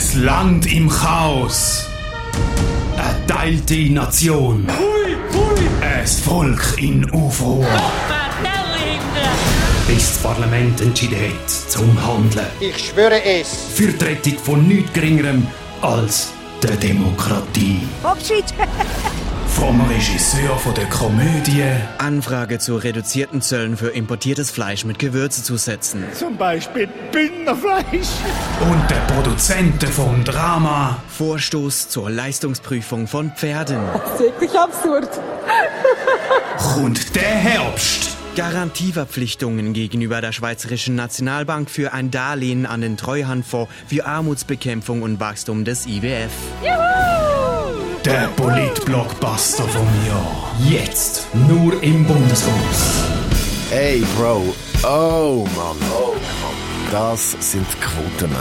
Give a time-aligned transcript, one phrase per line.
[0.00, 1.84] Ein Land im Chaos.
[2.96, 4.66] Eine teilte Nation.
[5.82, 7.66] Ein Volk in Aufruhr.
[9.86, 12.46] Bis das Parlament entschieden hat, zum Handeln.
[12.60, 13.48] Ich schwöre es.
[13.74, 15.46] Für die Rettung von nichts Geringerem
[15.82, 16.32] als
[16.62, 17.82] der Demokratie.
[18.02, 18.46] Abschied!
[19.54, 21.64] Vom Regisseur von der Komödie
[21.98, 26.04] Anfrage zu reduzierten Zöllen für importiertes Fleisch mit Gewürze zu setzen.
[26.14, 28.08] Zum Beispiel Bündnerfleisch.
[28.60, 33.80] und der Produzenten vom Drama Vorstoß zur Leistungsprüfung von Pferden.
[33.92, 35.08] Das ist wirklich absurd.
[36.56, 38.16] kommt der Herbst.
[38.36, 45.64] Garantieverpflichtungen gegenüber der Schweizerischen Nationalbank für ein Darlehen an den Treuhandfonds für Armutsbekämpfung und Wachstum
[45.64, 46.30] des IWF.
[48.04, 50.56] Der Polit-Blockbuster vom Jahr.
[50.66, 53.04] Jetzt nur im Bundeshaus.
[53.70, 54.54] Ey, Bro.
[54.82, 55.76] Oh, Mann.
[55.92, 56.39] Oh.
[56.90, 58.40] Das sind Quotenmänner.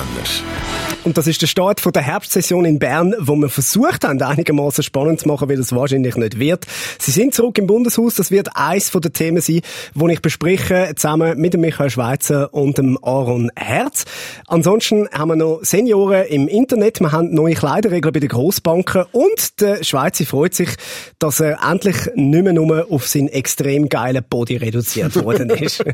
[1.03, 4.83] Und das ist der Start von der Herbstsession in Bern, wo wir versucht haben, einigermaßen
[4.83, 6.65] spannend zu machen, weil das wahrscheinlich nicht wird.
[6.97, 8.15] Sie sind zurück im Bundeshaus.
[8.15, 9.61] Das wird eins von den Themen sein,
[9.93, 14.05] die ich bespreche, zusammen mit dem Michael Schweizer und dem Aaron Herz.
[14.47, 16.99] Ansonsten haben wir noch Senioren im Internet.
[16.99, 20.69] Wir haben neue Kleiderregeln bei den Grossbanken und der Schweizer freut sich,
[21.17, 25.83] dass er endlich nicht mehr nur auf seinen extrem geilen Body reduziert worden ist.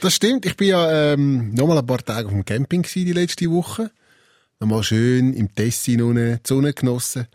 [0.00, 0.46] Das stimmt.
[0.46, 3.90] Ich bin ja ähm, nochmal ein paar Tage auf dem Camping gewesen, die letzte Woche.
[4.60, 7.28] Nochmal schön im Tessin unten die Sonne genossen.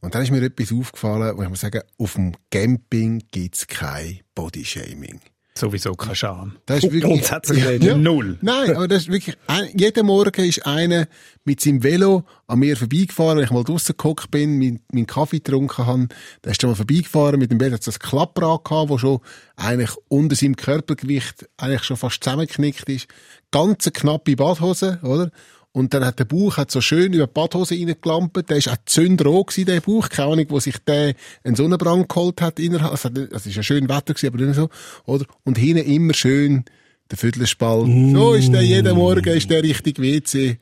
[0.00, 4.20] Und dann ist mir etwas aufgefallen, wo ich muss sagen, auf dem Camping gibt's kein
[4.34, 5.20] Bodyshaming.
[5.58, 6.56] Sowieso kein Scham.
[6.66, 7.82] Das ist wirklich, Grundsätzlich nicht.
[7.82, 7.96] Ja.
[7.96, 8.38] Null.
[8.42, 11.08] Nein, aber das ist wirklich, ein, jeden Morgen ist einer
[11.44, 15.38] mit seinem Velo an mir vorbeigefahren, wenn ich mal draussen gehockt bin, meinen mein Kaffee
[15.38, 16.08] getrunken habe,
[16.44, 19.18] der ist schon mal vorbeigefahren, mit dem Velo hat ein Klapprad gehabt, wo schon
[19.56, 23.08] eigentlich unter seinem Körpergewicht eigentlich schon fast zusammengeknickt ist.
[23.50, 25.32] Ganz eine knappe Badhose, oder?
[25.78, 28.50] Und dann hat der Bauch hat so schön über die Badhose reingelampt.
[28.50, 30.08] Der ist auch zündrot gewesen, der Bauch.
[30.08, 32.90] Keine Ahnung, wo sich der einen Sonnenbrand geholt hat innerhalb.
[32.90, 34.68] Also, es ist ja schön Wetter gewesen, aber nicht so,
[35.06, 35.24] oder?
[35.44, 36.64] Und hinten immer schön
[37.08, 37.86] der Viertelspalt.
[38.12, 40.58] So ist der jeden Morgen, ist der richtig WC.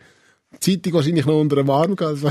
[0.53, 2.23] Die Zeitung wahrscheinlich noch unter dem Arm gehabt.
[2.23, 2.31] Also.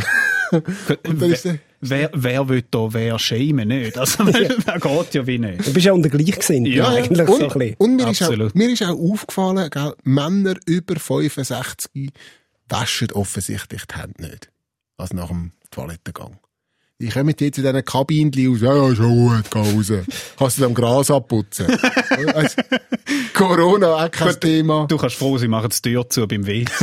[1.07, 3.97] Und dann ist der, Wer, wer will da wer schämen nicht?
[3.97, 5.67] Also, das geht ja wie nicht.
[5.67, 7.75] Du bist ja unter Gleichgesinnt, ja, eigentlich und, so ein bisschen.
[7.77, 8.55] und mir, ist auch, Absolut.
[8.55, 12.11] mir ist auch aufgefallen, gell, Männer über 65
[12.67, 14.51] waschen offensichtlich die Hände nicht.
[14.97, 16.39] Also nach dem Toilettengang.
[16.97, 19.91] Ich komme jetzt in diesen Kabinen aus, ja, ja, schon gut, geh raus.
[20.39, 21.67] Kannst du am Gras abputzen.
[22.33, 22.61] also,
[23.33, 24.85] Corona, auch kein Thema.
[24.87, 26.71] Du kannst froh sein, machen die Tür zu beim WC.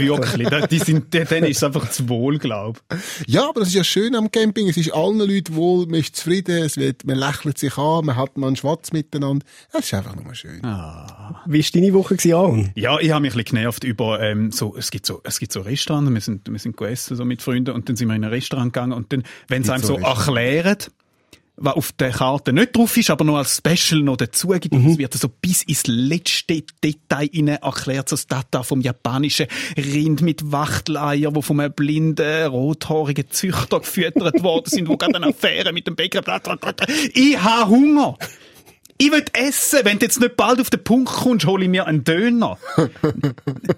[0.00, 0.48] Wirklich.
[0.68, 2.82] Die sind, dann ist es einfach zu wohl, glaub.
[3.26, 4.68] Ja, aber das ist ja schön am Camping.
[4.68, 8.16] Es ist allen Leuten wohl, man ist zufrieden, es wird, man lächelt sich an, man
[8.16, 9.46] hat mal einen Schwatz miteinander.
[9.72, 10.60] Das ist einfach nur schön.
[10.60, 12.72] Wie war deine Woche, Aaron?
[12.74, 15.52] Ja, ich habe mich ein bisschen genervt über, ähm, so, es gibt so, es gibt
[15.52, 18.24] so Restaurants, wir sind, wir sind gegessen, so mit Freunden, und dann sind wir in
[18.24, 20.78] ein Restaurant gegangen, und dann, wenn sie einem so so erklären,
[21.56, 24.86] was auf der Karte nicht drauf ist, aber noch als Special noch dazu gibt, und
[24.86, 29.46] es wird so bis ins letzte Detail rein erklärt, so das Data vom japanischen
[29.76, 35.26] Rind mit Wachteleier, wo von einem blinden, rothaarigen Züchter gefüttert worden sind, wo gerade eine
[35.26, 36.22] Affäre mit dem Bäcker,
[37.14, 38.16] ich habe Hunger!
[39.04, 39.80] Ich will essen.
[39.82, 42.56] Wenn du jetzt nicht bald auf den Punkt kommst, hole ich mir einen Döner.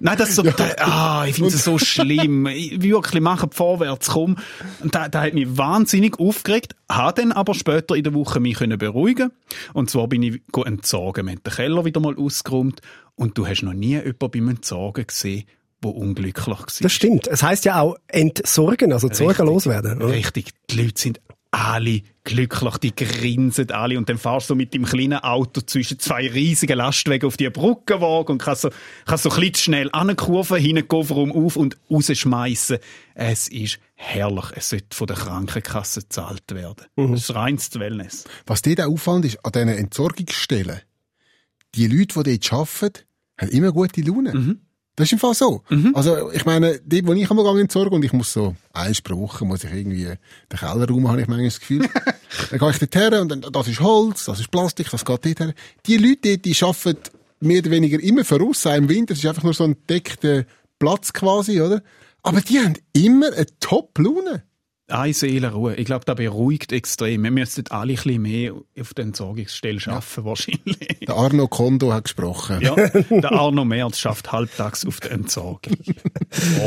[0.01, 2.47] Nein, das ist so, da, ah, ich finde es so schlimm.
[2.47, 4.37] Ich, wirklich, machen vorwärts, komm.
[4.81, 6.77] Und da, da hat mich wahnsinnig aufgeregt.
[6.91, 9.31] Habe dann aber später in der Woche mich können beruhigen.
[9.73, 11.25] Und zwar bin ich entsorgen.
[11.25, 12.83] Wir haben den Keller wieder mal ausgeräumt.
[13.15, 15.45] Und du hast noch nie jemanden beim Entsorgen gesehen,
[15.83, 16.67] der unglücklich war.
[16.81, 17.29] Das stimmt.
[17.29, 20.03] Es heisst ja auch entsorgen, also Sorgen loswerden.
[20.03, 20.09] oder?
[20.09, 20.51] Richtig.
[20.69, 21.21] Die Leute sind
[21.51, 26.27] alle glücklich, die grinsen alle und dann fahrst du mit dem kleinen Auto zwischen zwei
[26.29, 28.71] riesigen Lastwagen auf die Brückenwagen und kannst so,
[29.05, 32.79] kannst so klein schnell ankurven, hinten Kofferraum auf und rausschmeißen.
[33.15, 34.47] Es ist herrlich.
[34.55, 36.87] Es sollte von der Krankenkasse gezahlt werden.
[36.97, 38.25] Das ist reines Wellness.
[38.47, 40.81] Was dort auch auffällt, ist, an diesen Entsorgungsstellen,
[41.75, 43.05] die Leute, die dort arbeiten,
[43.39, 44.59] haben immer gute Laune.
[44.97, 45.62] Das ist im Fall so.
[45.94, 49.44] Also, ich meine, dort, wo ich einmal gegangen und ich muss so, eins pro Woche
[49.44, 51.88] muss ich irgendwie, den Kellerraum habe ich manchmal das Gefühl.
[52.50, 55.26] dann gehe ich dort her und dann, das ist Holz, das ist Plastik, das geht
[55.26, 55.55] dort her.
[55.87, 57.11] Die Leute dort, die arbeiten
[57.41, 60.44] mehr oder weniger immer voraus, auch im Winter, es ist einfach nur so ein deckter
[60.79, 61.82] Platz quasi, oder?
[62.23, 64.44] Aber die haben immer eine Top-Laune.
[64.87, 65.77] Eine Seelenruhe.
[65.77, 67.23] Ich glaube, das beruhigt extrem.
[67.25, 70.99] Wir müssten alle ein bisschen mehr auf der Entsorgungsstelle arbeiten, wahrscheinlich.
[71.07, 72.59] Der Arno Kondo hat gesprochen.
[72.61, 72.75] Ja,
[73.11, 75.73] der Arno Merz schafft halbtags auf der Entsorgung.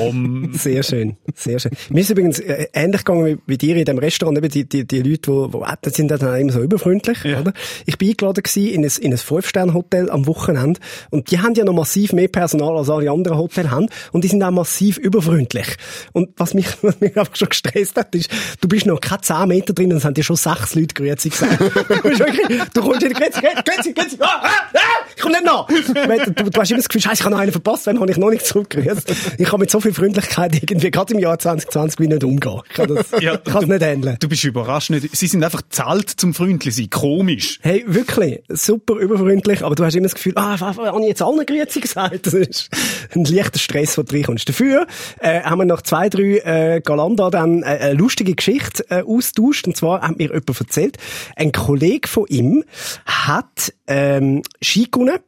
[0.01, 0.51] Um.
[0.53, 1.71] Sehr schön, sehr schön.
[1.89, 4.87] Mir ist übrigens äh, ähnlich gegangen wie, wie dir in dem Restaurant, eben die, die,
[4.87, 7.41] die Leute, die, die essen, sind dann immer so überfreundlich, Ja.
[7.41, 7.53] oder?
[7.85, 10.79] Ich bin eingeladen gewesen in ein, in ein Fünf-Sterne-Hotel am Wochenende
[11.11, 14.27] und die haben ja noch massiv mehr Personal als alle anderen Hotels haben und die
[14.27, 15.67] sind auch massiv überfreundlich.
[16.13, 18.29] Und was mich, was mich einfach schon gestresst hat, ist,
[18.61, 21.29] du bist noch keine 10 Meter drin und es haben dir schon sechs Leute Grüezi
[21.29, 21.59] gesagt.
[21.61, 24.79] du, bist wirklich, du kommst die Grüezi, Grüezi, Grüezi, ah, ah, ah,
[25.15, 25.67] ich komm nicht nach.
[25.67, 28.17] Du, du hast immer das Gefühl, Scheiße, ich habe noch einen verpasst, wenn habe ich
[28.17, 29.03] noch nicht zurückgerührt.
[29.37, 32.61] Ich kann mit so viel Freundlichkeit irgendwie, gerade im Jahr 2020, wie nicht umgehen.
[32.69, 34.17] Ich kann das, Ja, ich kann es nicht handeln.
[34.19, 34.89] Du bist überrascht.
[34.89, 35.15] Nicht?
[35.15, 36.89] Sie sind einfach zahlt zum freundlich sein.
[36.89, 37.59] Komisch.
[37.61, 41.45] Hey, wirklich, super überfreundlich, aber du hast immer das Gefühl, ah, habe ich jetzt allen
[41.45, 42.25] Grüezi gesagt?
[42.25, 42.69] Das ist
[43.15, 44.47] ein leichter Stress, du reinkommst.
[44.47, 44.87] Dafür
[45.19, 49.67] äh, haben wir nach zwei, drei äh, Galanda dann äh, eine lustige Geschichte äh, austauscht.
[49.67, 50.97] Und zwar hat mir jemand erzählt,
[51.35, 52.63] ein Kollege von ihm
[53.05, 55.19] hat ähm, Ski gewonnen,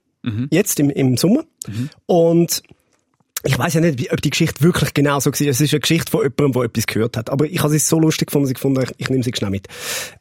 [0.51, 1.43] jetzt im, im Sommer.
[2.05, 2.63] Und
[3.43, 5.47] ich weiß ja nicht, wie, ob die Geschichte wirklich genau so war.
[5.47, 7.29] Es ist eine Geschichte von jemandem, der etwas gehört hat.
[7.29, 9.49] Aber ich habe es so lustig gefunden, dass ich habe, ich, ich nehme sie schnell
[9.49, 9.67] mit.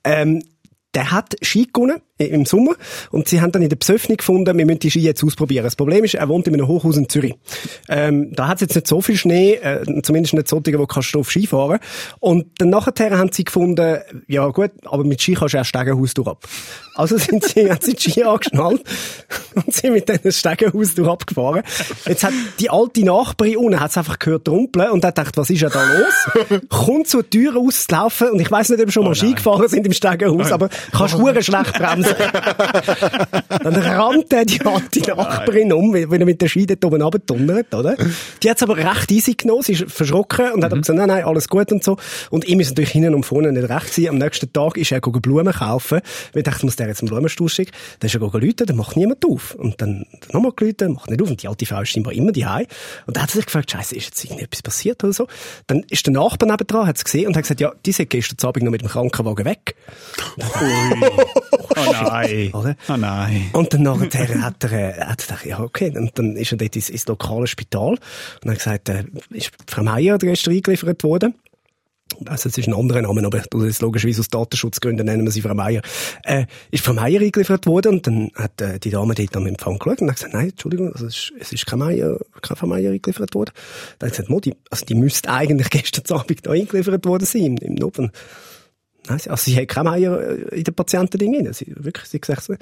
[0.04, 0.42] Ähm,
[0.94, 2.72] der hat Ski gewonnen i- im Sommer
[3.10, 5.64] und sie haben dann in der Besöffnung gefunden, wir müssen die Ski jetzt ausprobieren.
[5.64, 7.34] Das Problem ist, er wohnt in einem Hochhaus in Zürich.
[7.88, 11.14] Ähm, da hat es jetzt nicht so viel Schnee, äh, zumindest nicht so, wo kannst
[11.14, 11.78] du auf Ski fahren.
[12.20, 16.14] Und dann nachher haben sie gefunden, ja gut, aber mit Ski kannst du erst Stegenhaus
[16.14, 16.48] durch ab.
[16.94, 18.82] Also sind sie, haben sie die Ski angeschnallt
[19.64, 21.62] und sind mit diesem Stegenhaus abgefahren.
[22.06, 25.60] Jetzt hat die alte Nachbarin unten hat's einfach gehört rumpeln und hat gedacht, was ist
[25.60, 26.60] ja da los?
[26.68, 29.86] Kommt zur Tür rauslaufen und ich weiß nicht, ob wir schon mal Ski gefahren sind
[29.86, 32.14] im Stegenhaus, aber kannst hure schlecht bremsen.
[33.48, 37.96] Dann rannte die alte Nachbarin um, wenn er mit der Ski dort oben runtertunnert, oder?
[38.42, 41.24] Die hat's aber recht easy genommen, sie ist verschrocken und hat aber gesagt, nein, nein,
[41.24, 41.96] alles gut und so.
[42.30, 44.08] Und ihm ist natürlich hinten und vorne nicht recht gewesen.
[44.10, 46.00] Am nächsten Tag ist er gegangen Blumen kaufen.
[46.32, 47.72] Wir dachten, muss der jetzt einen Blumenstrauß schicken.
[48.00, 49.47] Dann ist er gegangen läuten, dann macht niemand auf.
[49.54, 51.30] Und dann, nochmal geläutet, macht nicht auf.
[51.30, 53.96] Und die alte Frau ist scheinbar immer die Und dann hat sie sich gefragt, Scheiße,
[53.96, 55.26] ist jetzt irgendetwas passiert oder so?
[55.66, 58.48] Dann ist der Nachbar nebendran, hat es gesehen und hat gesagt, ja, die sind gestern
[58.48, 59.74] Abend noch mit dem Krankenwagen weg.
[61.76, 62.50] Oh nein.
[62.52, 62.76] Oder?
[62.88, 63.50] Oh nein.
[63.52, 66.58] Und dann nachher hat er, äh, hat er gedacht, ja, okay, und dann ist er
[66.58, 67.98] dort ins, ins lokale Spital
[68.42, 71.34] und hat gesagt, äh, ist Frau Meier gestern eingeliefert worden.
[72.26, 75.54] Also, es ist ein anderer Name, aber das logischerweise aus Datenschutzgründen nennen wir sie Frau
[75.54, 75.82] Meier.
[76.24, 79.78] Äh, ist Frau Meier eingeliefert worden und dann hat äh, die Dame dort am Empfang
[79.78, 82.66] geschaut und hat gesagt, nein, Entschuldigung, also es, ist, es ist keine Meier, keine Frau
[82.66, 83.52] Meier eingeliefert worden.
[83.98, 87.56] Dann hat sie gesagt, Modi, also die müsste eigentlich gestern Abend da eingeliefert worden sein,
[87.58, 88.10] im, im
[89.16, 91.52] sie- also sie hat keine Meier äh, in den Patientending rein.
[91.52, 92.54] Sie, wirklich, sie gesagt so.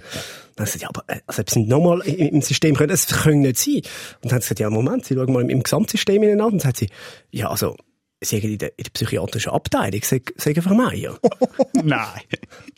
[0.55, 3.07] Dann hat sie gesagt, ja, aber, äh, also, ob sie nochmal im System können, das
[3.07, 3.77] können nicht sein.
[4.23, 6.47] Und dann hat sie gesagt, ja, Moment, sie schauen mal im, im Gesamtsystem hinein an.
[6.47, 6.89] Und dann sagt sie,
[7.31, 7.77] ja, also,
[8.21, 11.19] sie haben in der, in der psychiatrischen Abteilung, sagen, sagen Frau Meier.
[11.75, 12.21] Nein.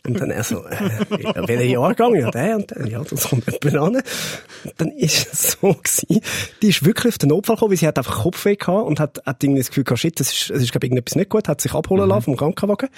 [0.05, 0.75] Und dann er so, äh,
[1.21, 2.15] ja, welcher Jahrgang?
[2.15, 2.87] Ja, der und der.
[2.87, 3.95] Ja, das kommt jemand an.
[3.95, 6.21] Und dann ist es so gewesen,
[6.61, 9.21] die ist wirklich auf den Notfall gekommen, weil sie hat einfach Kopfweh gehabt und hat,
[9.25, 11.47] hat irgendwie das Gefühl gehabt, shit, das ist, das ist, glaube ich, irgendetwas nicht gut,
[11.47, 12.89] hat sich abholen lassen vom Krankenwagen.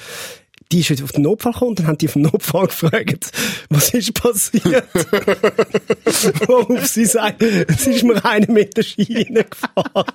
[0.72, 3.32] Die ist jetzt auf den Notfall gekommen und dann haben die vom Notfall gefragt,
[3.70, 4.86] was ist passiert?
[6.48, 10.06] Worauf sie sagt, es ist mir einer mit der Schiene gefahren.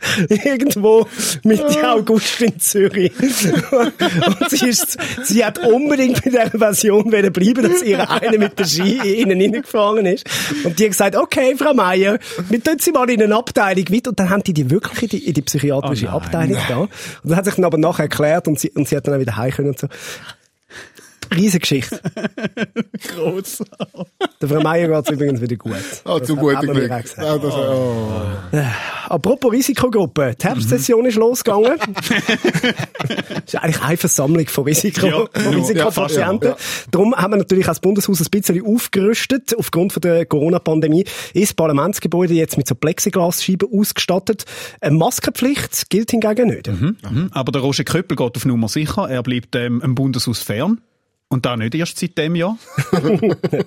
[0.28, 1.06] Irgendwo
[1.42, 3.12] Mitte August in Zürich.
[3.20, 8.64] Und sie, ist, sie hat unbedingt bei dieser Version bleiben, dass ihr einer mit der
[8.64, 10.24] Ski innen reingefahren ist.
[10.64, 12.18] Und die hat gesagt, okay, Frau Meier,
[12.48, 14.10] wir tun sie mal in eine Abteilung weiter.
[14.10, 16.16] Und dann haben die die wirklich in die, in die psychiatrische Oh nein.
[16.22, 16.78] Abteilung da.
[16.78, 16.90] Und
[17.24, 19.36] dann hat sich dann aber nachher erklärt und sie, und sie hat dann auch wieder
[19.36, 19.88] heim können und so.
[21.34, 22.00] Riesengeschichte.
[23.14, 23.62] Gross.
[24.40, 25.74] Der Frau Meier geht's übrigens wieder gut.
[26.04, 26.74] Ah, Das zu man Glück.
[26.82, 27.14] gesagt.
[27.18, 28.08] Ah, das, oh.
[29.08, 30.34] Apropos Risikogruppe.
[30.40, 31.78] Die Herbstsession ist losgegangen.
[33.46, 36.50] ist eigentlich eine Versammlung von, Risiko, Ja, von ja, Risikopatienten.
[36.50, 36.56] ja,
[36.90, 39.54] Darum haben wir natürlich als Bundeshaus ein bisschen aufgerüstet.
[39.58, 44.44] Aufgrund von der Corona-Pandemie ist das Parlamentsgebäude jetzt mit so Plexiglasscheiben ausgestattet.
[44.80, 46.66] Eine Maskenpflicht gilt hingegen nicht.
[46.68, 46.96] Mhm.
[47.32, 49.08] Aber der Roger Köppel geht auf Nummer sicher.
[49.08, 50.80] Er bleibt ähm, im Bundeshaus fern.
[51.30, 52.56] Und da nicht erst seit dem Jahr.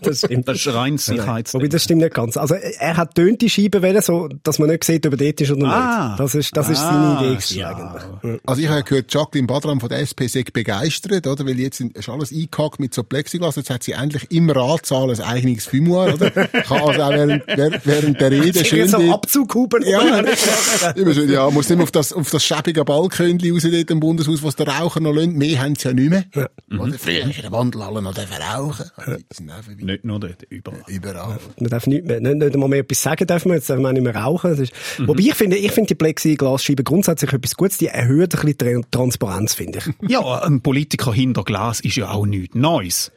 [0.01, 0.47] Das stimmt.
[0.47, 1.53] Das ist rein Sicherheits.
[1.53, 2.35] Wobei, das stimmt nicht ganz.
[2.37, 5.41] Also, er hat tönt die Scheibe wählen, so, dass man nicht sieht, ob er dort
[5.41, 6.07] ist oder Ah.
[6.09, 6.19] nicht.
[6.19, 7.67] Das ist, das ist Ah, seine Idee schau.
[7.67, 8.41] eigentlich.
[8.45, 11.45] Also ich habe gehört, Jacqueline Badram von der SP sei begeistert, oder?
[11.45, 13.55] Weil jetzt ist alles eingehackt mit so Plexiglas.
[13.57, 16.31] Jetzt hat sie endlich im Ratssaal ein eigenes Fumoir, oder?
[16.31, 16.47] Kann
[16.81, 17.43] also auch während,
[17.85, 19.83] während- der Rede schön so dort- Abzughuben.
[19.85, 20.01] Ja,
[20.95, 23.99] immer schön, ja, muss nicht mehr auf das, auf das schäbige Balkönchen raus dort im
[23.99, 25.37] Bundeshaus, was der Raucher noch lönt.
[25.37, 26.23] Mehr haben sie ja nicht mehr.
[26.79, 28.85] Oder früher, den Wandel alle noch dürfen rauchen.
[28.97, 29.83] Auch vorbei.
[29.83, 30.83] Nicht nur dort, überall.
[30.87, 31.39] Überall.
[31.59, 33.89] Man darf nicht mehr, nicht, nicht einmal mehr etwas sagen dürfen wir, jetzt dürfen wir
[33.89, 34.57] auch nicht mehr rauchen.
[34.57, 38.85] Ist, Wobei ich finde, ich finde die Plexiglasscheiben grundsätzlich etwas Gutes, die erhöhen ein bisschen
[38.91, 40.09] Transparenz, finde ich.
[40.09, 43.11] Ja, ein Politiker hinter Glas ist ja auch nichts Neues.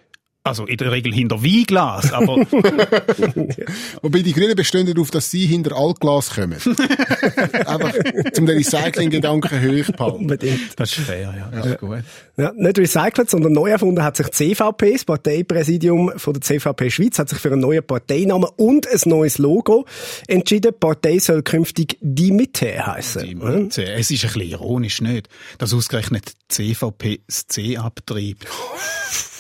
[0.47, 2.37] Also in der Regel hinter Weinglas, aber
[4.03, 6.59] Wobei die Grünen bestehen darauf, dass sie hinter Altglas kommen.
[7.67, 7.95] Einfach
[8.35, 10.21] zum den Recycling-Gedanken hochzuhalten.
[10.21, 10.79] Unbedingt.
[10.79, 11.51] das ist fair, ja.
[11.51, 12.05] Das ist gut.
[12.37, 16.91] Ja, nicht recycelt, sondern neu erfunden hat sich die CVP, das Parteipräsidium von der CVP
[16.91, 19.87] Schweiz, hat sich für einen neuen Parteinamen und ein neues Logo
[20.27, 20.73] entschieden.
[20.75, 23.25] Die Partei soll künftig die Mitte heißen.
[23.25, 23.91] Die Mitte.
[23.95, 25.31] Es ist ein bisschen ironisch, nicht?
[25.57, 28.47] Dass ausgerechnet die CVP das C abtreibt.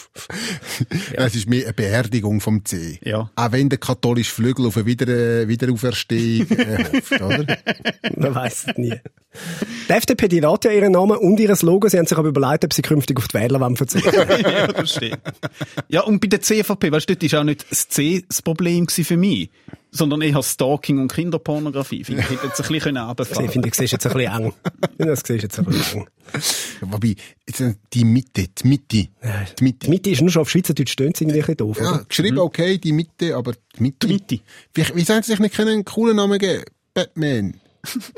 [1.12, 2.98] Es ist mehr eine Beerdigung vom C.
[3.02, 3.30] Ja.
[3.34, 7.58] Auch wenn der katholische Flügel auf eine Wieder äh, Wiederauferstehung äh, hofft, oder?
[8.16, 8.94] Man weiß es nie.
[9.88, 11.88] Die FDP, die lässt ja ihren Namen und ihr Logo.
[11.88, 14.14] Sie haben sich aber überlegt, ob sie künftig auf die Wählerwand verzichten.
[14.14, 15.18] ja, das stimmt.
[15.88, 18.88] Ja, und bei der CVP, weißt du, dort war auch nicht das C das Problem
[18.88, 19.50] für mich,
[19.94, 22.02] sondern eher Stalking und Kinderpornografie.
[22.04, 24.52] Finde ich, hätte jetzt ein bisschen Ich runterfahren finde, ich sehe jetzt ein bisschen eng.
[24.98, 26.06] Ich Das siehst jetzt ein bisschen eng.
[26.80, 27.14] Wobei,
[27.46, 29.10] äh, die Mitte, die Mitte, die
[29.58, 29.90] Die Mitte.
[29.90, 31.78] Mitte ist nur schon auf Schweizerdeutsch, stöhnt irgendwie ein bisschen doof.
[31.80, 32.04] Ja, oder?
[32.04, 34.06] geschrieben wie die Mitte, aber die Mitte.
[34.08, 34.40] Die Mitte.
[34.74, 36.64] Wie, wie sollen sie sich nicht einen coolen Namen geben?
[36.92, 37.60] Batman.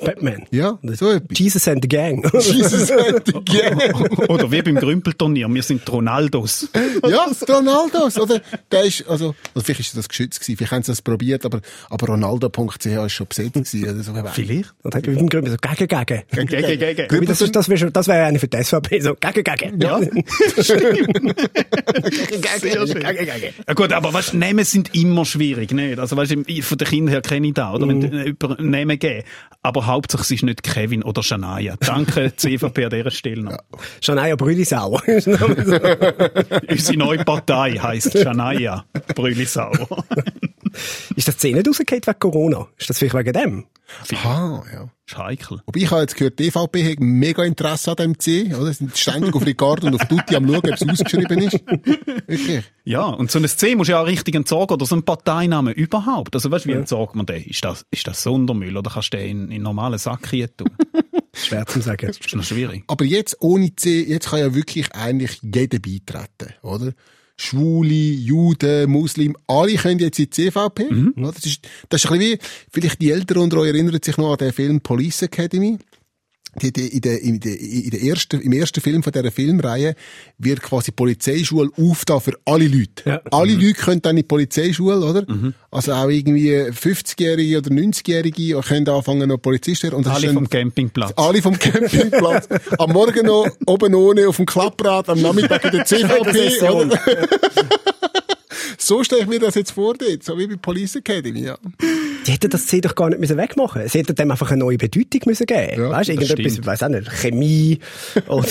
[0.04, 0.46] Batman.
[0.50, 1.38] Ja, so etwas.
[1.38, 2.22] Jesus and the Gang.
[2.34, 4.28] Jesus and the Gang.
[4.28, 6.68] Oder wie beim Grümpelturnier, wir sind Ronaldos.
[7.08, 8.40] Ja, Ronaldos, oder?
[8.70, 11.60] Der ist, also, also vielleicht ist das geschützt gewesen, vielleicht haben sie das probiert, aber,
[11.90, 14.12] aber Ronaldo.ch ist schon besetzt gewesen, oder so.
[14.32, 14.74] Vielleicht.
[14.82, 16.22] Und dann mit dem Gründen so, gegen, gegen.
[16.30, 17.10] Gegen, gegen.
[17.10, 19.80] Wobei, Das, ist- das wäre das wär eine für die SVP, so, gegen, gegen.
[19.80, 20.00] Ja,
[20.56, 21.06] Sehr schön.
[23.02, 23.54] Gegen, gegen.
[23.66, 25.98] Ja gut, aber weißt, Namen sind immer schwierig, nicht?
[25.98, 27.88] Also weißt, ich- von den Kindern her kenne ich das, oder?
[27.88, 29.24] Wenn du jemanden einen Namen geben.
[29.66, 31.74] Aber hauptsächlich es ist nicht Kevin oder Shania.
[31.80, 33.58] Danke, CVP an dieser Stelle noch.
[34.00, 35.02] Shania Brülisauer.
[36.68, 38.84] Unsere neue Partei heisst Shania
[39.16, 40.04] Brüllisauer.
[41.16, 42.68] ist das 10 nicht rausgefallen wegen Corona?
[42.78, 43.66] Ist das vielleicht wegen dem?
[44.12, 44.88] Aha, ja.
[45.06, 45.60] Ist heikel.
[45.66, 48.66] Wobei ich habe jetzt gehört, die DVP hat mega Interesse an dem C, oder?
[48.66, 51.60] Sie sind ständig auf Ricardo und auf Tutti am schauen, ob es ausgeschrieben ist.
[52.26, 52.64] Wirklich.
[52.84, 56.34] Ja, und so ein C muss ja auch richtig entsorgen, oder so ein Parteinamen überhaupt.
[56.34, 57.44] Also weißt du, wie entsorgt man den?
[57.44, 60.54] Ist das, ist das Sondermüll, oder kannst du den in, in einen normalen Sack hier
[60.54, 60.70] tun?
[61.34, 62.06] Schwer zu sagen.
[62.06, 62.84] Das ist noch schwierig.
[62.86, 66.92] Aber jetzt ohne C, jetzt kann ja wirklich eigentlich jeder beitreten, oder?
[67.38, 70.84] Schwule, Juden, Muslim, alle können jetzt in die CVP.
[71.16, 71.32] oder?
[71.32, 72.38] Das, ist, das ist ein bisschen wie,
[72.72, 75.78] vielleicht die Eltern unter euch erinnern sich noch an den Film Police Academy.
[76.62, 79.94] Die, die, in der, in der, in der ersten, Im ersten Film von dieser Filmreihe
[80.38, 83.02] wird quasi Polizeischule aufgetan für alle Leute.
[83.04, 83.20] Ja.
[83.30, 85.24] Alle Leute können dann in die Polizeischule, oder?
[85.70, 89.96] Also auch irgendwie 50-Jährige oder 90-Jährige können anfangen noch Polizist zu werden.
[89.96, 91.12] Und Alle vom Campingplatz.
[91.16, 92.48] alle vom Campingplatz.
[92.78, 96.60] am Morgen noch oben ohne auf dem Klapprad, am Nachmittag in der CVP.
[96.70, 96.98] Oder?
[98.78, 101.40] So stelle ich mir das jetzt vor, dort, so wie bei Police Academy.
[101.44, 101.58] Ja.
[102.26, 103.92] Die hätten das C doch gar nicht müssen wegmachen müssen.
[103.92, 106.58] Sie hätten dem einfach eine neue Bedeutung müssen geben Ja, Weißt du, irgendetwas, stimmt.
[106.60, 107.78] ich weiss auch nicht, Chemie
[108.28, 108.46] oder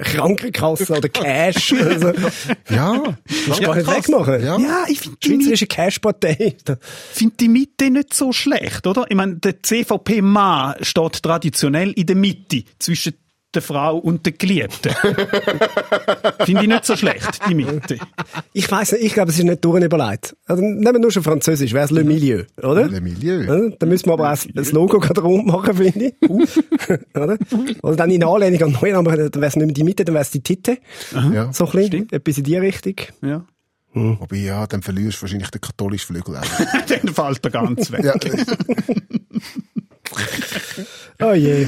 [0.00, 1.72] Krankenkasse oder Cash.
[1.74, 2.12] Also,
[2.68, 3.02] Ja,
[3.46, 4.42] kannst du gar nicht wegmachen.
[4.44, 4.58] Ja.
[4.58, 6.56] Ja, ich finde die, Mitte- Schweizerische Cash-Partei.
[7.12, 9.06] find die Mitte nicht so schlecht, oder?
[9.08, 13.14] Ich meine, der CVP-Mann steht traditionell in der Mitte zwischen
[13.54, 14.92] der Frau und der Geliebten.
[16.44, 17.98] Finde ich nicht so schlecht, die Mitte.
[18.52, 20.36] Ich weiss nicht, ich glaube, es ist nicht durchüberlegt.
[20.46, 22.86] Also, nehmen wir nur schon Französisch, wäre es Le Milieu, oder?
[22.88, 23.42] Le Milieu.
[23.42, 26.28] Ja, Dann müssen wir aber auch das Logo gerade rund machen, finde ich.
[27.14, 27.36] oder?
[27.82, 30.14] Oder dann in Anlehnung an neuen Namen, dann wäre es nicht mehr die Mitte, dann
[30.14, 30.78] wäre es die Titte.
[31.32, 31.52] Ja.
[31.52, 32.94] So ein bisschen, etwas in die Richtung.
[33.22, 33.44] Ja.
[33.92, 36.42] Wobei, ja, dann verlierst du wahrscheinlich den katholischen Flügel auch.
[36.86, 38.04] Dann fällt er ganz weg.
[41.20, 41.66] Oh je.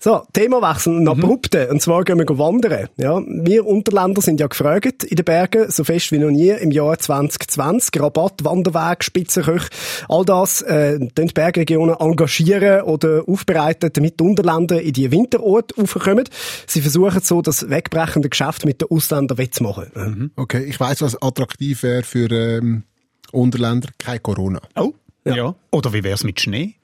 [0.00, 1.68] So, Themawechsel, ein abrupte.
[1.68, 2.88] Und zwar gehen wir wandern.
[2.98, 6.70] Ja, wir Unterländer sind ja gefragt in den Bergen, so fest wie noch nie im
[6.70, 8.00] Jahr 2020.
[8.00, 9.68] Rabatt, Wanderweg, Spitzenköche,
[10.08, 16.28] all das, äh, die Bergregionen engagieren oder aufbereiten, damit die Unterländer in die Winterorte aufkommen.
[16.68, 20.30] Sie versuchen so, das wegbrechende Geschäft mit den Ausländern wettzumachen.
[20.36, 22.84] Okay, ich weiss, was attraktiv wäre für ähm,
[23.32, 23.88] Unterländer.
[23.98, 24.60] Kein Corona.
[24.76, 25.56] Oh, ja.
[25.72, 26.77] Oder wie wär's mit Schnee?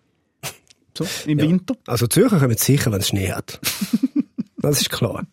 [0.96, 1.74] So, im Winter?
[1.86, 3.60] Also Zürcher kommen sicher, wenn es Schnee hat.
[4.64, 5.26] Das ist klar.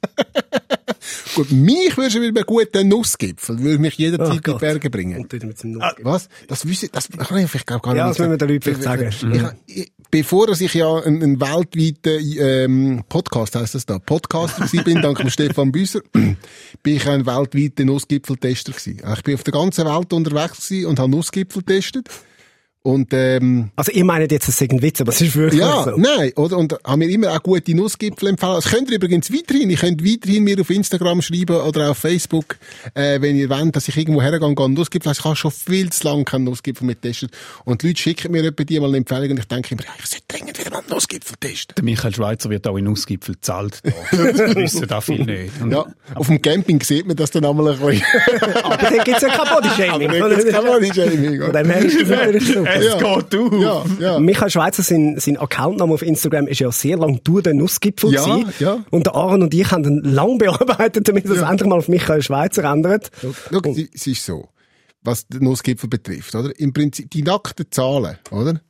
[1.35, 4.59] Gut, mich würdest du mit einem guten Nussgipfel, würde mich jederzeit in die.
[4.59, 5.21] Berge bringen.
[5.21, 6.27] Und wieder mit dem Ah, was?
[6.47, 8.75] Das wüsste das kann ich vielleicht gar gar Ja, nicht das müssen wir den Leuten
[8.75, 9.55] vielleicht sagen.
[9.67, 14.83] Ich, ich, bevor ich ja ein, ein weltweiter ähm, Podcast heisst das da, Podcaster gewesen
[14.83, 16.37] bin, dank dem Stefan Büsser, bin
[16.83, 19.01] ich ein weltweiter Nussgipfeltester gewesen.
[19.15, 22.09] Ich bin auf der ganzen Welt unterwegs gewesen und habe Nussgipfel getestet.
[22.83, 25.83] Und, ähm, Also ihr meint jetzt, es ist ein Witz, aber es ist wirklich ja,
[25.83, 25.91] so.
[25.97, 26.57] nein, oder?
[26.57, 28.55] Und haben mir immer auch gute Nussgipfel empfehlen.
[28.55, 29.69] Das könnt ihr übrigens weiterhin.
[29.69, 32.57] Ihr könnt weiterhin mir auf Instagram schreiben oder auf Facebook,
[32.95, 35.11] äh, wenn ihr wollt, dass ich irgendwo hergehe und Nussgipfel.
[35.11, 37.29] Ich habe schon viel zu lange keinen Nussgipfel mit testen.
[37.65, 39.89] Und die Leute schicken mir etwa die mal eine Empfehlung und ich denke immer, ja,
[39.99, 41.75] ich sollte dringend wieder mal einen Nussgipfel testen.
[41.75, 43.79] Der Michael Schweizer wird auch in Ausgipfel gezahlt.
[43.83, 44.11] Das
[44.55, 45.53] wissen da viel nicht.
[45.69, 45.85] Ja,
[46.15, 48.03] auf dem Camping sieht man das dann einmal ein bisschen.
[48.63, 50.09] Aber dann gibt's ja kein Aber Bodyshaming.
[50.09, 52.70] dann gibt's kein Bodyshaming, Von dem her ist das natürlich so.
[52.79, 52.97] Es Ja.
[52.97, 53.53] geht auf.
[53.59, 54.19] Ja, ja.
[54.19, 58.23] Michael Schweizer, sein, sein Accountname auf Instagram ist ja sehr lang «Du, der Nussgipfel» Ja,
[58.25, 58.53] gewesen.
[58.59, 58.83] ja.
[58.89, 61.87] Und der Aaron und ich haben ihn lang bearbeitet, damit er es endlich mal auf
[61.87, 63.11] Michael Schweizer ändert.
[63.21, 64.49] Schau, es- es ist so,
[65.03, 66.51] was den Nussgipfel betrifft, oder?
[66.59, 68.61] Im Prinzip, die nackten Zahlen, oder?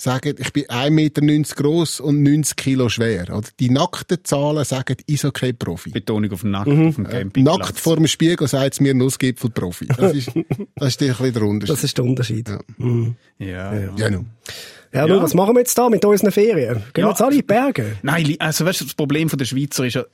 [0.00, 0.90] Sagen, ich bin 1,90
[1.22, 3.48] Meter gross und 90 Kilo schwer, oder?
[3.58, 5.90] Die nackten Zahlen sagen, ich bin kein Profi.
[5.90, 7.58] Betonung auf Nackt auf dem Campingplatz.
[7.58, 9.88] Nackt vor dem Spiegel sagt es mir Nussgipfel-Profi.
[9.88, 10.28] Das ist,
[10.76, 11.72] das ist ein bisschen der Unterschied.
[11.76, 12.48] Das ist der Unterschied.
[12.48, 12.60] Ja.
[13.40, 13.92] Ja, ja.
[13.96, 14.26] ja, nun.
[14.92, 16.76] Ja, nun, was machen wir jetzt da mit unseren Ferien?
[16.76, 17.08] Gehen wir Ja.
[17.10, 17.96] jetzt alle in die Berge?
[18.02, 20.04] Nein, also weißt du, das Problem von der Schweizer ist ja,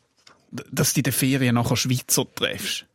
[0.72, 2.86] dass du in den Ferien nachher Schweizer triffst.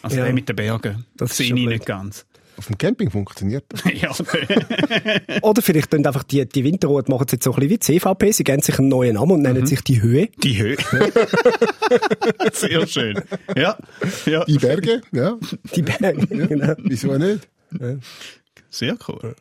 [0.00, 0.32] Also Ja.
[0.32, 1.04] mit den Bergen.
[1.18, 2.24] Das sehe ich nicht ganz.
[2.58, 3.84] Auf dem Camping funktioniert das.
[3.94, 4.10] ja,
[5.42, 8.32] Oder vielleicht tun einfach die, die Winterrot machen es jetzt so ein bisschen wie CVP.
[8.32, 10.28] Sie geben sich einen neuen Namen und nennen sich die Höhe.
[10.42, 10.76] die Höhe.
[12.52, 13.22] Sehr schön.
[13.56, 13.78] Ja,
[14.26, 14.44] ja.
[14.44, 15.38] Die Berge, ja.
[15.74, 16.74] Die Berge, genau.
[16.78, 17.48] Wieso nicht?
[18.70, 19.36] Sehr cool.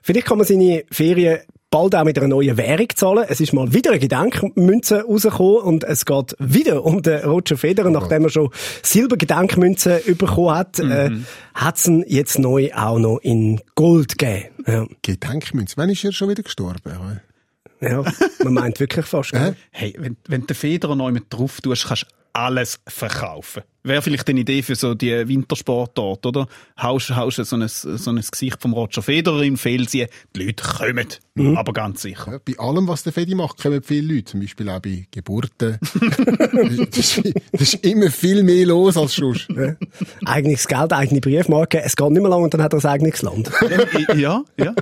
[0.00, 1.40] Vielleicht kann man seine Ferien
[1.72, 3.24] bald auch mit einer neuen Währung zahlen.
[3.28, 7.90] Es ist mal wieder eine Gedenkmünze rausgekommen und es geht wieder um den Roger Federer.
[7.90, 8.50] Nachdem er schon
[8.82, 11.10] Silbergedenkmünzen bekommen hat, äh,
[11.54, 14.50] hat es ihn jetzt neu auch noch in Gold gegeben.
[14.66, 15.76] Ja, Gedenkmünze.
[15.76, 16.80] Wann ist er schon wieder gestorben?
[17.80, 18.04] ja
[18.44, 19.32] man meint wirklich fast.
[19.32, 19.56] gell?
[19.72, 23.62] Hey, wenn, wenn du den Federer neu mit drauf tust, kannst du alles verkaufen.
[23.84, 26.46] Wäre vielleicht eine Idee für so die Wintersportart, oder?
[26.80, 30.62] Haust, haust du so ein, so ein Gesicht vom Roger Federer im Felsen, die Leute
[30.62, 31.56] kommen.
[31.56, 32.32] Aber ganz sicher.
[32.32, 34.26] Ja, bei allem, was der Fedi macht, kommen viele Leute.
[34.26, 35.78] Zum Beispiel auch bei Geburten.
[36.90, 39.48] das, ist, das ist immer viel mehr los als sonst.
[39.48, 39.74] Ja.
[40.26, 41.82] Eigenes Geld, eigene Briefmarke.
[41.82, 43.50] Es geht nicht mehr lange und dann hat er ein eigenes Land.
[44.14, 44.74] ja, ja, ja.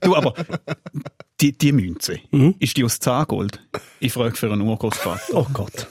[0.00, 0.34] Du, aber
[1.40, 2.18] die, die Münze,
[2.58, 3.60] ist die aus Zahngold?
[4.00, 5.34] Ich frage für einen Urgroßvater.
[5.34, 5.86] Oh Gott.